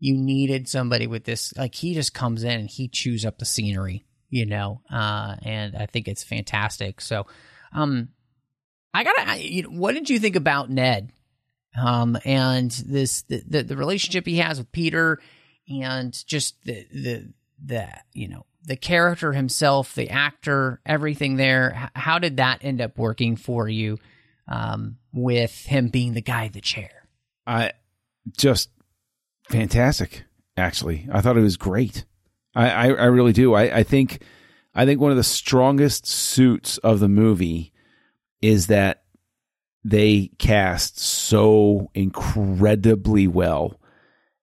[0.00, 3.44] You needed somebody with this, like he just comes in and he chews up the
[3.44, 4.82] scenery, you know.
[4.92, 7.00] Uh, and I think it's fantastic.
[7.00, 7.26] So,
[7.72, 8.10] um,
[8.94, 11.12] I gotta, I, you know, what did you think about Ned?
[11.76, 15.20] Um, and this the, the the relationship he has with Peter,
[15.68, 17.32] and just the the
[17.64, 21.90] the you know the character himself, the actor, everything there.
[21.94, 23.98] How did that end up working for you?
[24.46, 27.08] Um, with him being the guy in the chair.
[27.46, 27.72] I
[28.36, 28.70] just
[29.48, 30.24] fantastic.
[30.56, 32.04] Actually, I thought it was great.
[32.54, 33.54] I, I, I really do.
[33.54, 34.22] I, I think
[34.74, 37.72] I think one of the strongest suits of the movie
[38.40, 39.04] is that
[39.84, 43.80] they cast so incredibly well.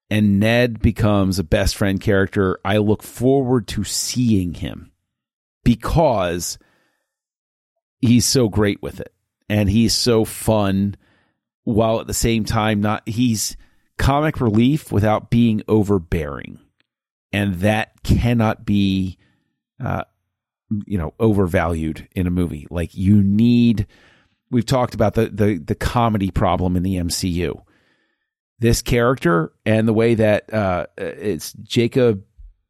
[0.09, 2.59] And Ned becomes a best friend character.
[2.63, 4.91] I look forward to seeing him
[5.63, 6.59] because
[8.01, 9.14] he's so great with it
[9.49, 10.95] and he's so fun
[11.63, 13.57] while at the same time not he's
[13.97, 16.59] comic relief without being overbearing.
[17.31, 19.17] And that cannot be
[19.83, 20.03] uh
[20.85, 22.67] you know overvalued in a movie.
[22.69, 23.87] Like you need
[24.51, 27.61] we've talked about the the the comedy problem in the MCU
[28.59, 32.23] this character and the way that uh it's Jacob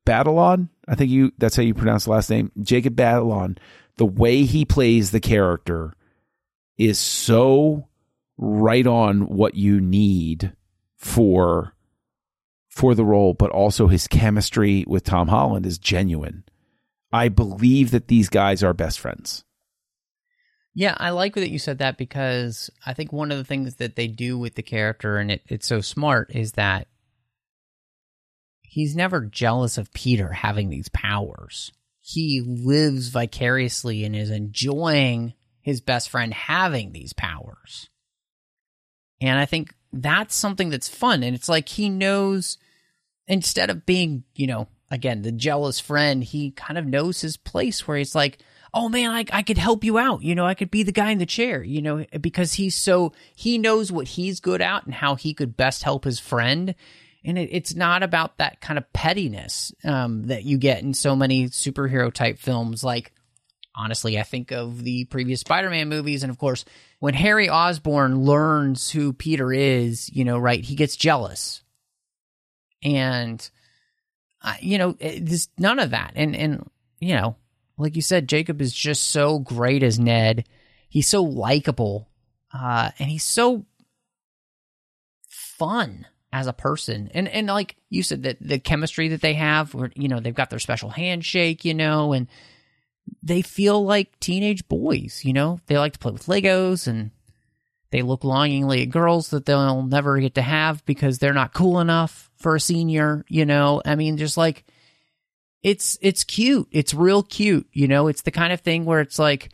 [0.05, 3.57] Batalon I think you that's how you pronounce the last name Jacob Batalon
[3.97, 5.93] the way he plays the character
[6.77, 7.87] is so
[8.37, 10.53] right on what you need
[10.97, 11.73] for
[12.67, 16.43] for the role but also his chemistry with Tom Holland is genuine.
[17.11, 19.45] I believe that these guys are best friends.
[20.73, 23.95] Yeah, I like that you said that because I think one of the things that
[23.95, 26.89] they do with the character, and it, it's so smart, is that
[28.61, 31.71] he's never jealous of Peter having these powers.
[32.01, 35.33] He lives vicariously and is enjoying
[35.65, 37.89] his best friend having these powers.
[39.19, 41.23] And I think that's something that's fun.
[41.23, 42.59] And it's like he knows,
[43.27, 47.87] instead of being, you know, again, the jealous friend, he kind of knows his place
[47.87, 48.37] where he's like,
[48.75, 50.21] oh man, I, I could help you out.
[50.21, 53.13] You know, I could be the guy in the chair, you know, because he's so,
[53.35, 56.75] he knows what he's good at and how he could best help his friend.
[57.23, 61.15] And it, it's not about that kind of pettiness um, that you get in so
[61.15, 62.83] many superhero type films.
[62.83, 63.14] Like,
[63.75, 66.23] honestly, I think of the previous Spider Man movies.
[66.23, 66.65] And of course,
[66.99, 71.61] when Harry Osborn learns who Peter is, you know, right, he gets jealous.
[72.83, 73.47] And,
[74.41, 76.13] uh, you know, there's none of that.
[76.15, 76.69] And, and,
[76.99, 77.35] you know,
[77.77, 80.47] like you said, Jacob is just so great as Ned.
[80.87, 82.07] He's so likable.
[82.53, 83.65] Uh, and he's so
[85.27, 87.09] fun as a person.
[87.13, 90.33] And, and like you said, that the chemistry that they have, where, you know, they've
[90.33, 92.27] got their special handshake, you know, and,
[93.23, 95.59] they feel like teenage boys, you know?
[95.67, 97.11] They like to play with Legos and
[97.91, 101.79] they look longingly at girls that they'll never get to have because they're not cool
[101.79, 103.81] enough for a senior, you know?
[103.85, 104.65] I mean, just like
[105.63, 106.67] it's it's cute.
[106.71, 108.07] It's real cute, you know?
[108.07, 109.51] It's the kind of thing where it's like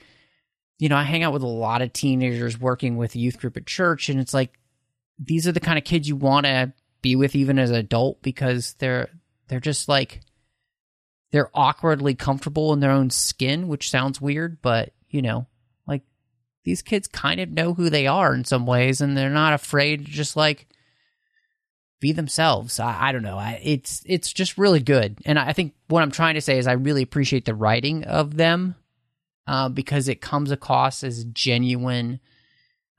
[0.80, 3.56] you know, I hang out with a lot of teenagers working with a youth group
[3.56, 4.58] at church and it's like
[5.20, 8.22] these are the kind of kids you want to be with even as an adult
[8.22, 9.10] because they're
[9.47, 10.22] they're just like
[11.32, 15.48] they're awkwardly comfortable in their own skin, which sounds weird, but you know,
[15.88, 16.04] like
[16.64, 20.06] these kids kind of know who they are in some ways, and they're not afraid
[20.06, 20.68] to just like
[22.00, 22.80] be themselves.
[22.80, 23.38] I, I don't know.
[23.38, 26.68] I, it's it's just really good, and I think what I'm trying to say is
[26.68, 28.76] I really appreciate the writing of them
[29.48, 32.20] uh, because it comes across as genuine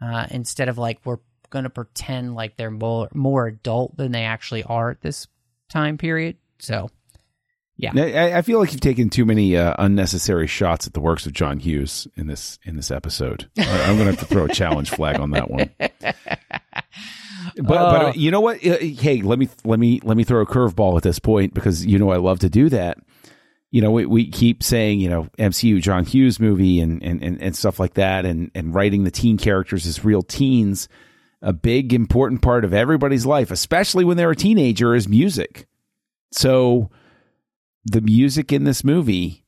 [0.01, 1.19] uh, instead of like we're
[1.51, 5.27] going to pretend like they're more more adult than they actually are at this
[5.69, 6.37] time period.
[6.59, 6.91] So,
[7.77, 11.27] yeah, I, I feel like you've taken too many uh, unnecessary shots at the works
[11.27, 13.49] of John Hughes in this in this episode.
[13.59, 15.71] I- I'm going to have to throw a challenge flag on that one.
[17.57, 18.65] But, but uh, you know what?
[18.65, 21.85] Uh, Hey, let me let me let me throw a curveball at this point because
[21.85, 22.99] you know I love to do that.
[23.71, 27.43] You know, we, we keep saying you know MCU John Hughes movie and and, and,
[27.43, 30.89] and stuff like that, and and writing the teen characters as real teens.
[31.43, 35.67] A big important part of everybody's life, especially when they're a teenager, is music.
[36.31, 36.91] So,
[37.85, 39.45] the music in this movie,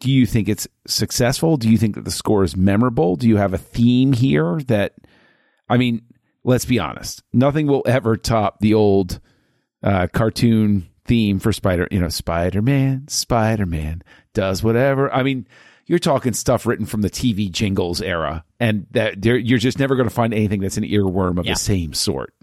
[0.00, 1.56] do you think it's successful?
[1.56, 3.16] Do you think that the score is memorable?
[3.16, 4.94] Do you have a theme here that,
[5.68, 6.02] I mean,
[6.44, 9.20] let's be honest, nothing will ever top the old
[9.82, 11.88] uh, cartoon theme for Spider.
[11.90, 14.02] You know, Spider Man, Spider Man
[14.34, 15.12] does whatever.
[15.12, 15.46] I mean,
[15.86, 19.96] you're talking stuff written from the TV jingles era, and that there- you're just never
[19.96, 21.54] going to find anything that's an earworm of Yeah.
[21.54, 22.34] the same sort.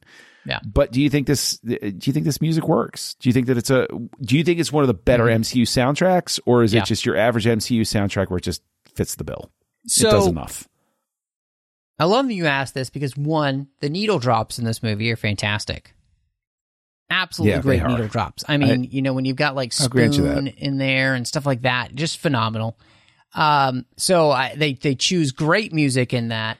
[0.45, 0.59] Yeah.
[0.65, 1.57] But do you think this?
[1.59, 3.15] Do you think this music works?
[3.19, 3.87] Do you think that it's a?
[4.21, 6.77] Do you think it's one of the better MCU soundtracks, or is Mm-hmm.
[6.77, 6.83] Yeah.
[6.83, 8.61] it just your average MCU soundtrack where it just
[8.95, 9.51] fits the bill?
[9.87, 10.67] so it does enough.
[11.99, 15.15] I love that you asked this because one, the needle drops in this movie are
[15.15, 15.93] fantastic.
[17.09, 18.43] Absolutely Yeah, great needle drops.
[18.47, 20.31] I mean, you know, when you've got like I'll grant you that.
[20.37, 22.77] spoon in there and stuff like that, just phenomenal.
[23.33, 26.57] Um, so I, they they choose great music in that.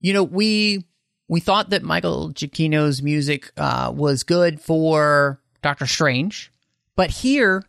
[0.00, 0.84] You know, we
[1.30, 6.50] we thought that Michael Giacchino's music uh, was good for Doctor Strange,
[6.96, 7.62] but here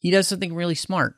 [0.00, 1.14] he does something really smart.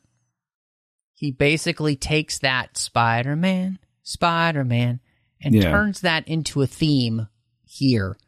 [1.14, 5.00] He basically takes that Spider Man, Spider Man,
[5.42, 5.70] and Yeah.
[5.70, 7.28] turns that into a theme
[7.64, 8.18] here.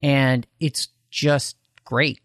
[0.00, 2.20] And it's just great.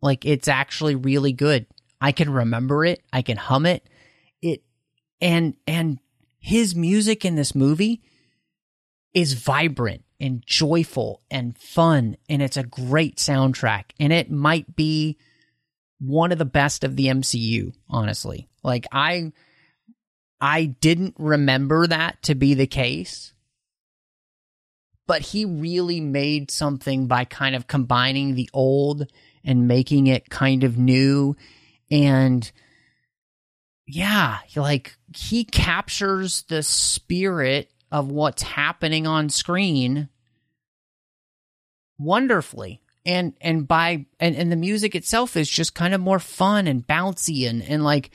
[0.00, 1.66] Like, it's actually really good.
[2.00, 3.84] I can remember it, I can hum it.
[4.40, 4.62] It,
[5.20, 5.98] and, and
[6.38, 8.02] his music in this movie
[9.14, 12.16] is vibrant and joyful and fun.
[12.28, 13.84] And it's a great soundtrack.
[13.98, 15.18] And it might be
[16.00, 18.48] one of the best of the MCU, honestly.
[18.62, 19.32] Like I
[20.40, 23.32] I didn't remember that to be the case.
[25.06, 29.10] But he really made something by kind of combining the old
[29.42, 31.34] and making it kind of new
[31.90, 32.50] and
[33.86, 40.08] yeah, like he captures the spirit of what's happening on screen
[41.98, 42.80] wonderfully.
[43.06, 46.86] And and by and, and the music itself is just kind of more fun and
[46.86, 48.10] bouncy and and like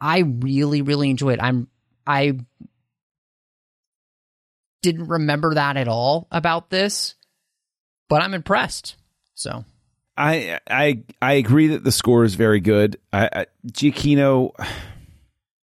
[0.00, 1.42] i really really enjoy it.
[1.42, 1.68] I'm
[2.06, 2.38] i
[4.80, 7.14] didn't remember that at all about this
[8.08, 8.96] but i'm impressed.
[9.34, 9.64] So.
[10.16, 12.98] I I I agree that the score is very good.
[13.12, 14.52] I, I Giacchino,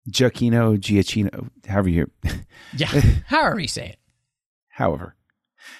[0.09, 2.11] Giacchino, Giacchino, however you,
[2.75, 2.87] yeah
[3.25, 3.99] however you say it
[4.77, 5.15] however,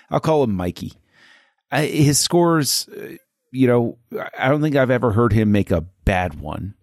[0.10, 0.94] I'll call him Mikey.
[1.72, 3.16] I, his scores, uh,
[3.52, 3.98] you know,
[4.38, 6.74] I don't think I've ever heard him make a bad one.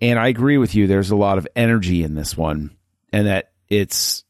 [0.00, 0.86] And I agree with you.
[0.86, 2.76] There's a lot of energy in this one,
[3.12, 4.24] and that it's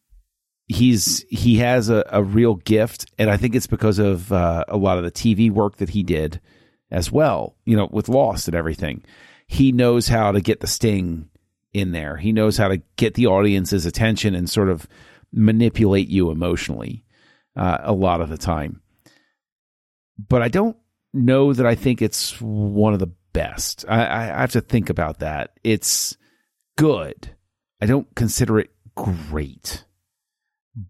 [0.66, 4.76] he's he has a, a real gift, and I think it's because of uh, a
[4.76, 6.40] lot of the TV work that he did
[6.90, 7.56] as well.
[7.64, 9.02] You know, with Lost and everything,
[9.46, 11.30] he knows how to get the sting
[11.74, 12.16] in there.
[12.16, 14.88] He knows how to get the audience's attention and sort of
[15.32, 17.04] manipulate you emotionally
[17.56, 18.80] uh, a lot of the time.
[20.28, 20.76] But I don't
[21.12, 23.84] know that I think it's one of the best.
[23.88, 25.58] I, I have to think about that.
[25.64, 26.16] It's
[26.78, 27.34] good.
[27.80, 29.84] I don't consider it great.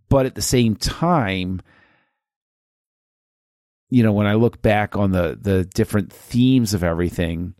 [0.08, 1.62] But at the same time,
[3.90, 7.54] you know, when I look back on the the different themes of everything,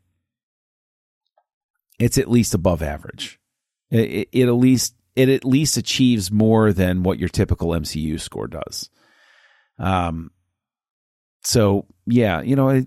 [1.98, 3.38] it's at least above average.
[3.90, 8.20] It, it, it at least it at least achieves more than what your typical MCU
[8.20, 8.90] score does.
[9.78, 10.30] Um.
[11.42, 12.86] So yeah, you know, I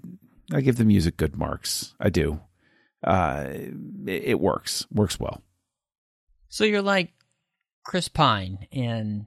[0.54, 1.94] I give the music good marks.
[2.00, 2.40] I do.
[3.04, 3.46] Uh,
[4.08, 4.86] it, it works.
[4.92, 5.42] Works well.
[6.50, 7.14] so you're like
[7.86, 9.26] chris pine in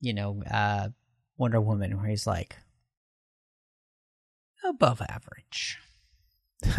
[0.00, 0.88] you know uh
[1.36, 2.56] wonder woman where he's like
[4.68, 5.78] above average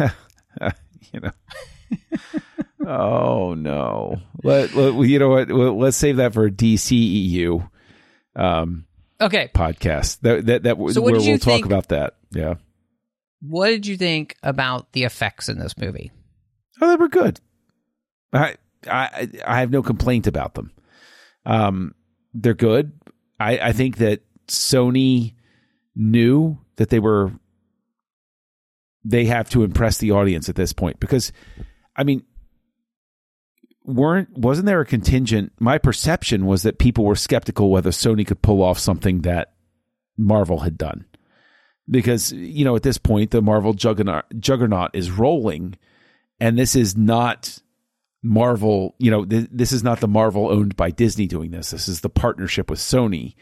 [1.12, 1.30] you know.
[2.86, 4.20] oh no.
[4.42, 5.50] Let, let you know what?
[5.50, 7.68] Well, let's save that for a DCEU
[8.36, 8.84] um,
[9.20, 10.20] okay podcast.
[10.20, 12.16] That that that So what where did you we'll talk think- about that.
[12.30, 12.54] Yeah.
[13.40, 16.10] what did you think about the effects in this movie
[16.80, 17.40] Oh, they were good.
[18.32, 18.56] I
[18.90, 20.70] I I have no complaint about them.
[21.46, 21.94] Um,
[22.34, 22.92] they're good.
[23.40, 25.34] I I think that Sony
[25.94, 27.32] knew that they were
[29.04, 31.32] they have to impress the audience at this point because
[31.96, 32.22] I mean
[33.84, 38.42] weren't wasn't there a contingent my perception was that people were skeptical whether Sony could
[38.42, 39.54] pull off something that
[40.18, 41.04] Marvel had done.
[41.88, 45.76] because you know at this point the Marvel juggernaut, juggernaut is rolling,
[46.40, 47.58] and this is not
[48.22, 48.94] Marvel.
[48.98, 51.70] You know, th- this is not the Marvel owned by Disney doing this.
[51.70, 53.34] This is the partnership with Sony.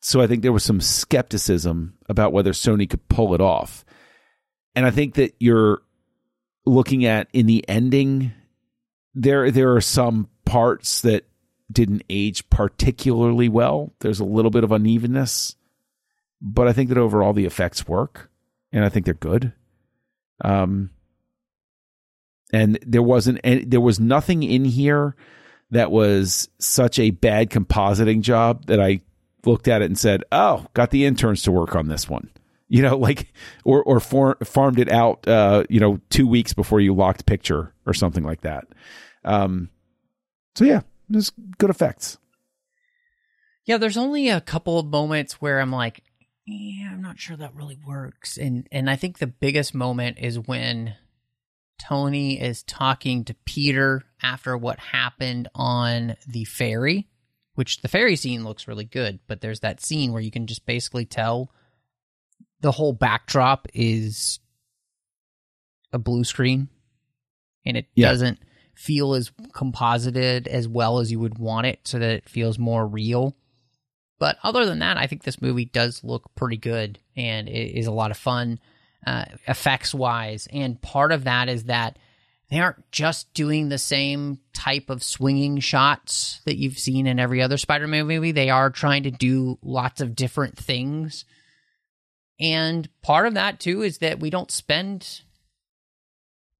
[0.00, 3.84] So I think there was some skepticism about whether Sony could pull it off,
[4.74, 5.80] and I think that you're
[6.66, 8.32] looking at in the ending.
[9.14, 11.26] There, there are some parts that
[11.70, 13.92] didn't age particularly well.
[14.00, 15.56] There's a little bit of unevenness
[16.44, 18.30] but I think that overall the effects work,
[18.70, 19.54] and I think they're good.
[20.44, 20.90] Um,
[22.52, 25.16] and there wasn't there was nothing in here
[25.70, 29.00] that was such a bad compositing job that I
[29.46, 32.28] looked at it and said, "Oh, got the interns to work on this one."
[32.68, 33.32] You know, like
[33.64, 35.26] or or for, farmed it out.
[35.26, 38.66] Uh, you know, two weeks before you locked picture or something like that.
[39.24, 39.70] Um,
[40.54, 42.18] so yeah, there's good effects.
[43.64, 46.02] Yeah, there's only a couple of moments where I'm like,
[46.46, 48.36] yeah, I'm not sure that really works.
[48.36, 50.94] And and I think the biggest moment is when
[51.78, 57.08] Tony is talking to Peter after what happened on the ferry,
[57.54, 60.66] which the ferry scene looks really good, but there's that scene where you can just
[60.66, 61.50] basically tell
[62.64, 64.40] the whole backdrop is
[65.92, 66.70] a blue screen
[67.66, 68.08] and it yeah.
[68.08, 68.38] doesn't
[68.74, 72.86] feel as composited as well as you would want it so that it feels more
[72.86, 73.36] real.
[74.18, 77.86] But other than that, I think this movie does look pretty good and it is
[77.86, 78.58] a lot of fun
[79.06, 80.48] uh, effects wise.
[80.50, 81.98] And part of that is that
[82.48, 87.42] they aren't just doing the same type of swinging shots that you've seen in every
[87.42, 88.32] other Spider Man movie.
[88.32, 91.26] They are trying to do lots of different things.
[92.40, 95.22] And part of that, too, is that we don't spend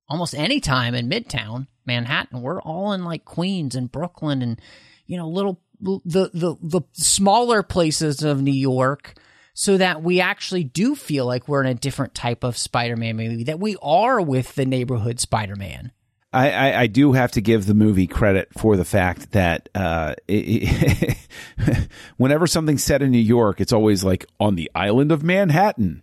[0.09, 2.43] almost any time in Midtown Manhattan.
[2.43, 4.61] We're all in like Queens and Brooklyn and,
[5.07, 9.15] you know, little the the the smaller places of New York
[9.55, 13.45] so that we actually do feel like we're in a different type of Spider-Man movie
[13.45, 15.93] that we are with the neighborhood Spider-Man.
[16.35, 20.15] I, I, I do have to give the movie credit for the fact that uh,
[20.29, 21.17] it,
[21.59, 26.03] it whenever something's set in New York, it's always like on the island of Manhattan.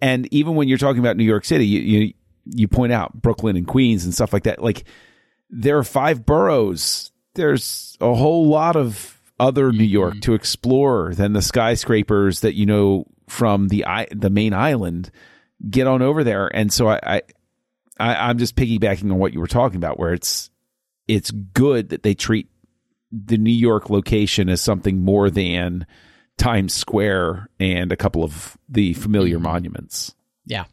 [0.00, 2.14] And even when you're talking about New York City, you, you
[2.46, 4.62] you point out Brooklyn and Queens and stuff like that.
[4.62, 4.84] Like
[5.48, 10.20] there are five boroughs there's a whole lot of other New York mm-hmm.
[10.20, 15.10] to explore than the skyscrapers that you know from the the main island.
[15.70, 17.22] Get on over there, and so I, I,
[17.98, 20.50] I I'm just piggybacking on what you were talking about, where it's
[21.06, 22.48] it's good that they treat
[23.12, 25.86] the New York location as something more than
[26.36, 29.44] Times Square and a couple of the familiar mm-hmm.
[29.44, 30.14] monuments.
[30.46, 30.64] Yeah.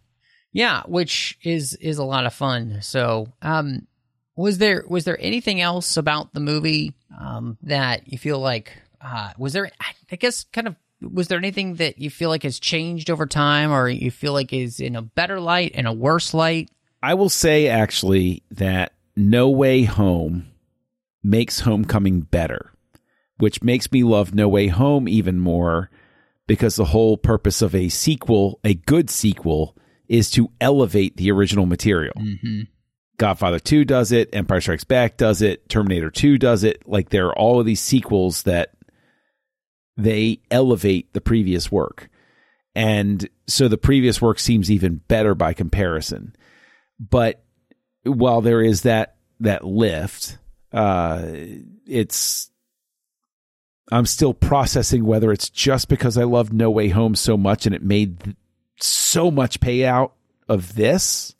[0.51, 2.79] Yeah, which is is a lot of fun.
[2.81, 3.87] So, um
[4.35, 9.31] was there was there anything else about the movie um, that you feel like uh,
[9.37, 9.69] was there?
[10.11, 13.71] I guess kind of was there anything that you feel like has changed over time,
[13.71, 16.69] or you feel like is in a better light, in a worse light?
[17.03, 20.47] I will say actually that No Way Home
[21.23, 22.71] makes Homecoming better,
[23.37, 25.89] which makes me love No Way Home even more
[26.47, 29.75] because the whole purpose of a sequel, a good sequel,
[30.07, 32.15] is to elevate the original material.
[32.17, 32.61] Mm-hmm.
[33.17, 36.81] Godfather 2 does it, Empire Strikes Back does it, Terminator 2 does it.
[36.87, 38.73] Like there are all of these sequels that
[39.95, 42.09] they elevate the previous work.
[42.73, 46.35] And so the previous work seems even better by comparison.
[47.09, 47.43] But
[48.03, 50.37] while there is that that lift,
[50.71, 51.25] uh
[51.87, 52.51] it's
[53.91, 57.75] I'm still processing whether it's just because I love No Way Home so much and
[57.75, 58.35] it made
[58.79, 60.11] so much payout
[60.47, 61.35] of this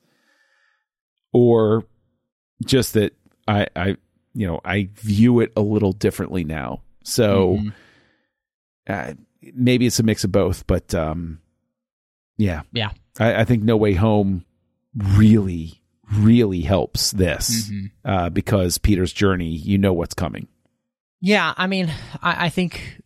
[1.32, 1.86] or
[2.66, 3.14] just that
[3.48, 3.88] I, I,
[4.34, 6.82] you know, I view it a little differently now.
[7.04, 7.70] So mm-hmm.
[8.88, 9.14] uh,
[9.54, 11.40] maybe it's a mix of both, but um,
[12.38, 14.46] yeah, yeah, I, I, think No Way Home
[14.96, 15.82] really,
[16.14, 17.86] really helps this mm-hmm.
[18.10, 20.48] uh, because Peter's journey, you know what's coming.
[21.20, 23.02] Yeah, I mean, I, I think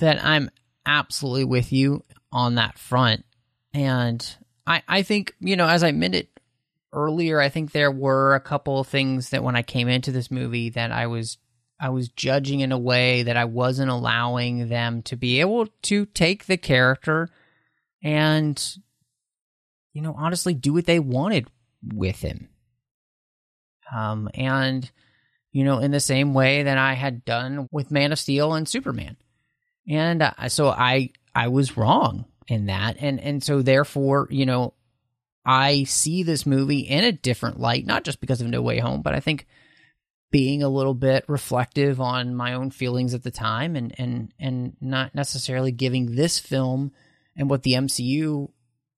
[0.00, 0.50] that I'm
[0.84, 3.24] absolutely with you on that front,
[3.72, 4.36] and
[4.66, 6.28] I, I think you know, as I it
[6.92, 10.30] earlier, I think there were a couple of things that when I came into this
[10.30, 11.38] movie that I was
[11.80, 16.06] I was judging in a way that I wasn't allowing them to be able to
[16.06, 17.28] take the character
[18.02, 18.62] and
[19.92, 21.48] you know honestly do what they wanted
[21.82, 22.48] with him.
[23.94, 24.90] Um and
[25.50, 28.68] you know in the same way that I had done with Man of Steel and
[28.68, 29.16] Superman.
[29.88, 34.74] And uh, so I I was wrong in that and and so therefore, you know,
[35.44, 39.02] I see this movie in a different light, not just because of No Way Home,
[39.02, 39.46] but I think
[40.32, 44.76] being a little bit reflective on my own feelings at the time and and and
[44.80, 46.90] not necessarily giving this film
[47.36, 48.50] and what the MCU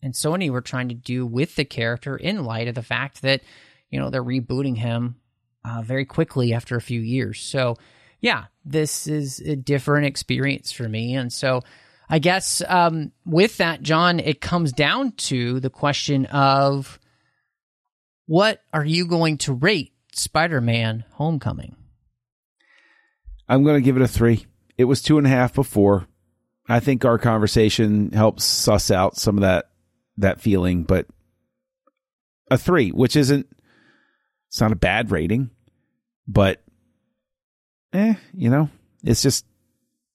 [0.04, 3.40] and Sony were trying to do with the character in light of the fact that,
[3.90, 5.16] you know, they're rebooting him
[5.64, 7.40] uh, very quickly after a few years.
[7.40, 7.78] So,
[8.20, 11.14] yeah, this is a different experience for me.
[11.14, 11.62] And so,
[12.10, 17.00] I guess um, with that, John, it comes down to the question of
[18.26, 21.76] what are you going to rate Spider Man Homecoming?
[23.48, 24.44] I'm going to give it a three.
[24.76, 26.06] It was two and a half before.
[26.68, 29.70] I think our conversation helps suss out some of that
[30.16, 31.06] that feeling, but
[32.50, 33.46] a three, which isn't
[34.48, 35.50] it's not a bad rating,
[36.28, 36.62] but
[37.92, 38.68] eh, you know,
[39.02, 39.44] it's just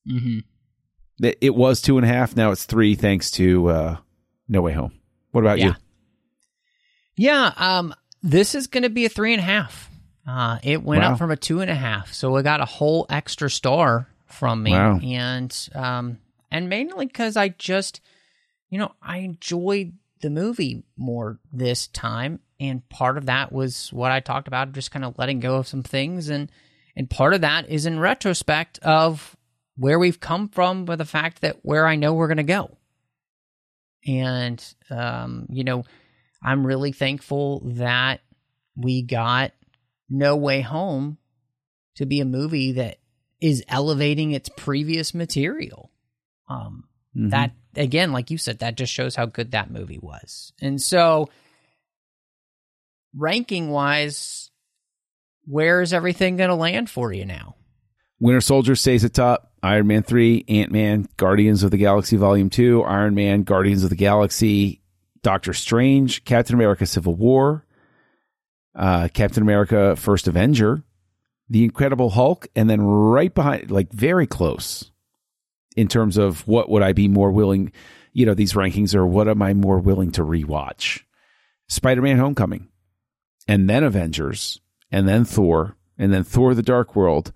[0.10, 0.40] mm-hmm.
[1.26, 2.36] it, it was two and a half.
[2.36, 3.98] Now it's three, thanks to uh,
[4.48, 4.94] No Way Home.
[5.32, 5.68] What about Yeah.
[5.68, 5.74] you?
[7.18, 7.94] Yeah, um,
[8.24, 9.90] this is going to be a three and a half.
[10.26, 11.14] Uh, it went Wow.
[11.14, 14.64] up from a two and a half, so it got a whole extra star from
[14.64, 15.00] me, Wow.
[15.04, 16.20] and um,
[16.52, 18.00] and mainly because I just,
[18.70, 24.12] you know, I enjoyed the movie more this time, and part of that was what
[24.12, 26.52] I talked about, just kind of letting go of some things, and
[26.96, 29.36] and part of that is in retrospect of
[29.78, 32.78] where we've come from, with the fact that where I know we're going to go,
[34.06, 35.84] and um, you know.
[36.42, 38.22] I'm really thankful that
[38.76, 39.52] we got
[40.10, 41.18] No Way Home
[41.96, 43.00] to be a movie that
[43.42, 45.92] is elevating its previous material.
[46.48, 46.86] Um,
[47.20, 47.32] Mhm.
[47.32, 50.54] That again, like you said, that just shows how good that movie was.
[50.62, 51.30] And so,
[53.16, 54.52] ranking wise,
[55.46, 57.56] where is everything going to land for you now?
[58.20, 59.52] Winter Soldier stays at top.
[59.62, 63.90] Iron Man 3, Ant Man, Guardians of the Galaxy Volume 2, Iron Man, Guardians of
[63.90, 64.82] the Galaxy,
[65.22, 67.66] Doctor Strange, Captain America Civil War,
[68.74, 70.84] uh, Captain America First Avenger,
[71.50, 74.92] The Incredible Hulk, and then right behind, like very close
[75.80, 77.72] in terms of what would I be more willing,
[78.14, 81.02] you know, these rankings are what am I more willing to rewatch?
[81.68, 82.68] Spider Man Homecoming,
[83.48, 84.60] and then Avengers,
[84.92, 87.32] and then Thor, and then Thor the Dark World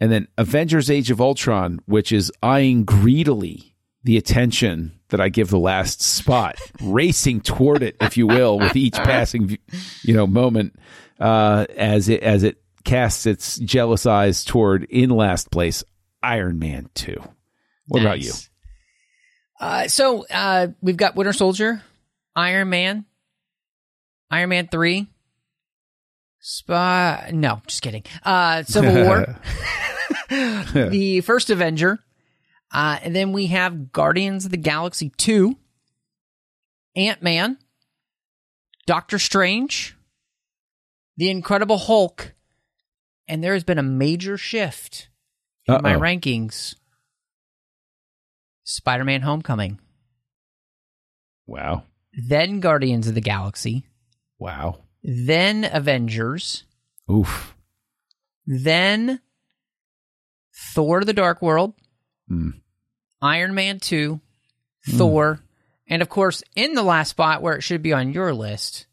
[0.00, 5.50] and then Avengers Age of Ultron, which is eyeing greedily the attention that I give
[5.50, 9.58] the last spot, racing toward it, if you will, with each passing,
[10.02, 10.76] you know, moment,
[11.18, 15.82] uh, as it as it casts its jealous eyes toward in last place,
[16.22, 17.20] Iron Man two.
[17.88, 18.32] What about you?
[19.60, 21.82] Uh, so uh, we've got Winter Soldier,
[22.36, 23.06] Iron Man,
[24.30, 25.08] Iron Man three,
[26.38, 27.30] Spy.
[27.32, 28.04] No, just kidding.
[28.24, 29.36] Uh, Civil War,
[30.30, 31.98] the first Avenger,
[32.72, 35.56] uh, and then we have Guardians of the Galaxy two,
[36.94, 37.58] Ant Man,
[38.86, 39.96] Doctor Strange,
[41.16, 42.34] the Incredible Hulk,
[43.26, 45.08] and there has been a major shift
[45.66, 46.00] in my Uh-oh.
[46.00, 46.74] rankings.
[48.70, 49.78] Spider Man Homecoming,
[51.46, 53.86] Wow, then Guardians of the Galaxy,
[54.38, 56.64] wow, then Avengers,
[57.10, 57.56] oof.
[58.46, 59.20] then
[60.74, 61.72] Thor the Dark World,
[62.28, 62.50] Hmm.
[63.22, 64.20] Iron Man 2,
[64.86, 65.40] Thor,
[65.88, 68.86] and of course, in the last spot where it should be on your list,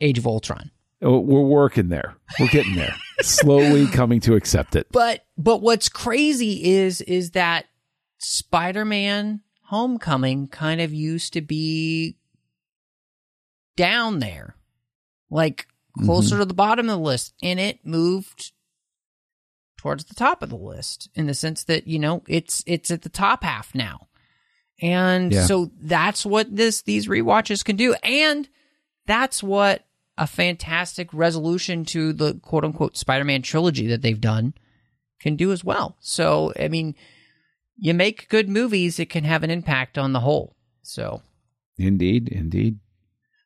[0.00, 0.70] Age of Ultron.
[1.02, 2.14] Oh, We're working there.
[2.38, 2.94] We're getting there.
[3.22, 4.86] Slowly coming to accept it.
[4.92, 7.66] But but what's crazy is is that
[8.18, 12.16] Spider-Man Homecoming kind of used to be
[13.76, 14.54] down there.
[15.30, 15.66] Like
[16.04, 16.42] closer mm-hmm.
[16.42, 18.52] to the bottom of the list and it moved
[19.76, 23.02] towards the top of the list in the sense that, you know, it's it's at
[23.02, 24.08] the top half now.
[24.80, 25.46] And Yeah.
[25.46, 28.48] so that's what this these rewatches can do and
[29.06, 29.86] that's what
[30.18, 34.54] a fantastic resolution to the quote unquote Spider-Man trilogy that they've done
[35.20, 35.96] can do as well.
[36.00, 36.94] So, I mean,
[37.78, 40.54] you make good movies, it can have an impact on the whole.
[40.82, 41.22] So,
[41.78, 42.78] Indeed, indeed.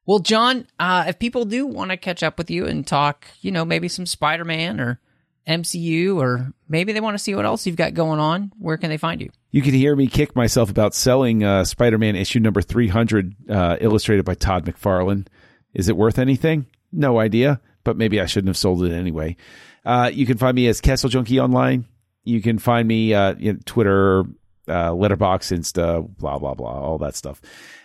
[0.06, 3.50] well, John, uh, if people do want to catch up with you and talk, you
[3.50, 5.00] know, maybe some Spider Man or
[5.48, 8.90] MCU, or maybe they want to see what else you've got going on, where can
[8.90, 9.30] they find you?
[9.50, 14.24] You can hear me kick myself about selling uh, Spider-Man issue number 300, uh, illustrated
[14.24, 15.26] by Todd McFarlane.
[15.74, 16.66] Is it worth anything?
[16.92, 19.36] No idea, but maybe I shouldn't have sold it anyway.
[19.84, 21.86] Uh, you can find me as Castle Junkie online.
[22.30, 24.20] You can find me uh, you know, Twitter,
[24.68, 27.40] uh, Letterboxd, Insta, blah blah blah, all that stuff.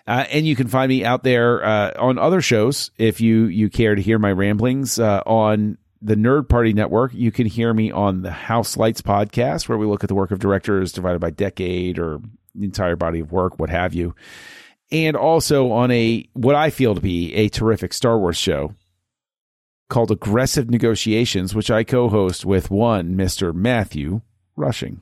[0.07, 3.69] Uh, and you can find me out there uh, on other shows if you you
[3.69, 7.11] care to hear my ramblings uh, on the Nerd Party Network.
[7.15, 10.29] You can hear me on the House Lights podcast, where we look at the work
[10.29, 12.19] of directors divided by decade or
[12.53, 14.13] entire body of work, what have you.
[14.91, 18.75] And also on a what I feel to be a terrific Star Wars show
[19.89, 24.21] called Aggressive Negotiations, which I co-host with one Mister Matthew
[24.55, 25.01] Rushing.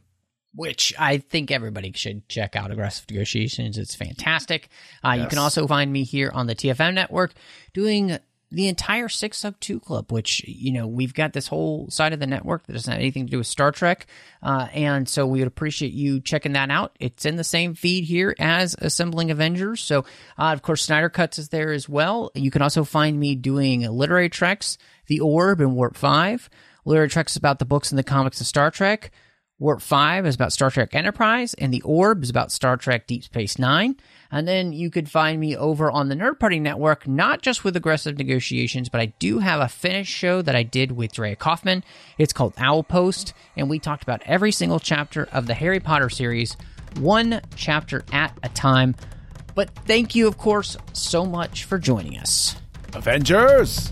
[0.56, 3.78] which I think everybody should check out Aggressive Negotiations.
[3.78, 4.70] It's fantastic.
[5.04, 7.34] Uh, You can also find me here on the TFM network
[7.74, 8.18] doing
[8.52, 12.68] the entire 602 Club, which, you know, we've got this whole side of the network
[12.68, 14.06] that doesn't have anything to do with Star Trek.
[14.44, 16.96] Uh, and so we would appreciate you checking that out.
[17.00, 19.82] It's in the same feed here as Assembling Avengers.
[19.82, 20.02] So,
[20.38, 22.30] uh, of course, Snyder Cuts is there as well.
[22.36, 24.78] You can also find me doing Literary Treks,
[25.08, 26.48] The Orb, and Warp 5.
[26.86, 29.10] Literary Treks is about the books and the comics of Star Trek.
[29.60, 33.24] Warp 5 is about Star Trek Enterprise, and The Orb is about Star Trek Deep
[33.24, 33.96] Space Nine.
[34.32, 37.76] And then you could find me over on the Nerd Party Network, not just with
[37.76, 41.84] Aggressive Negotiations, but I do have a finished show that I did with Drea Kaufman.
[42.18, 46.10] It's called Owl Post, and we talked about every single chapter of the Harry Potter
[46.10, 46.58] series,
[46.98, 48.96] one chapter at a time.
[49.54, 52.56] But thank you, of course, so much for joining us.
[52.96, 53.92] Avengers!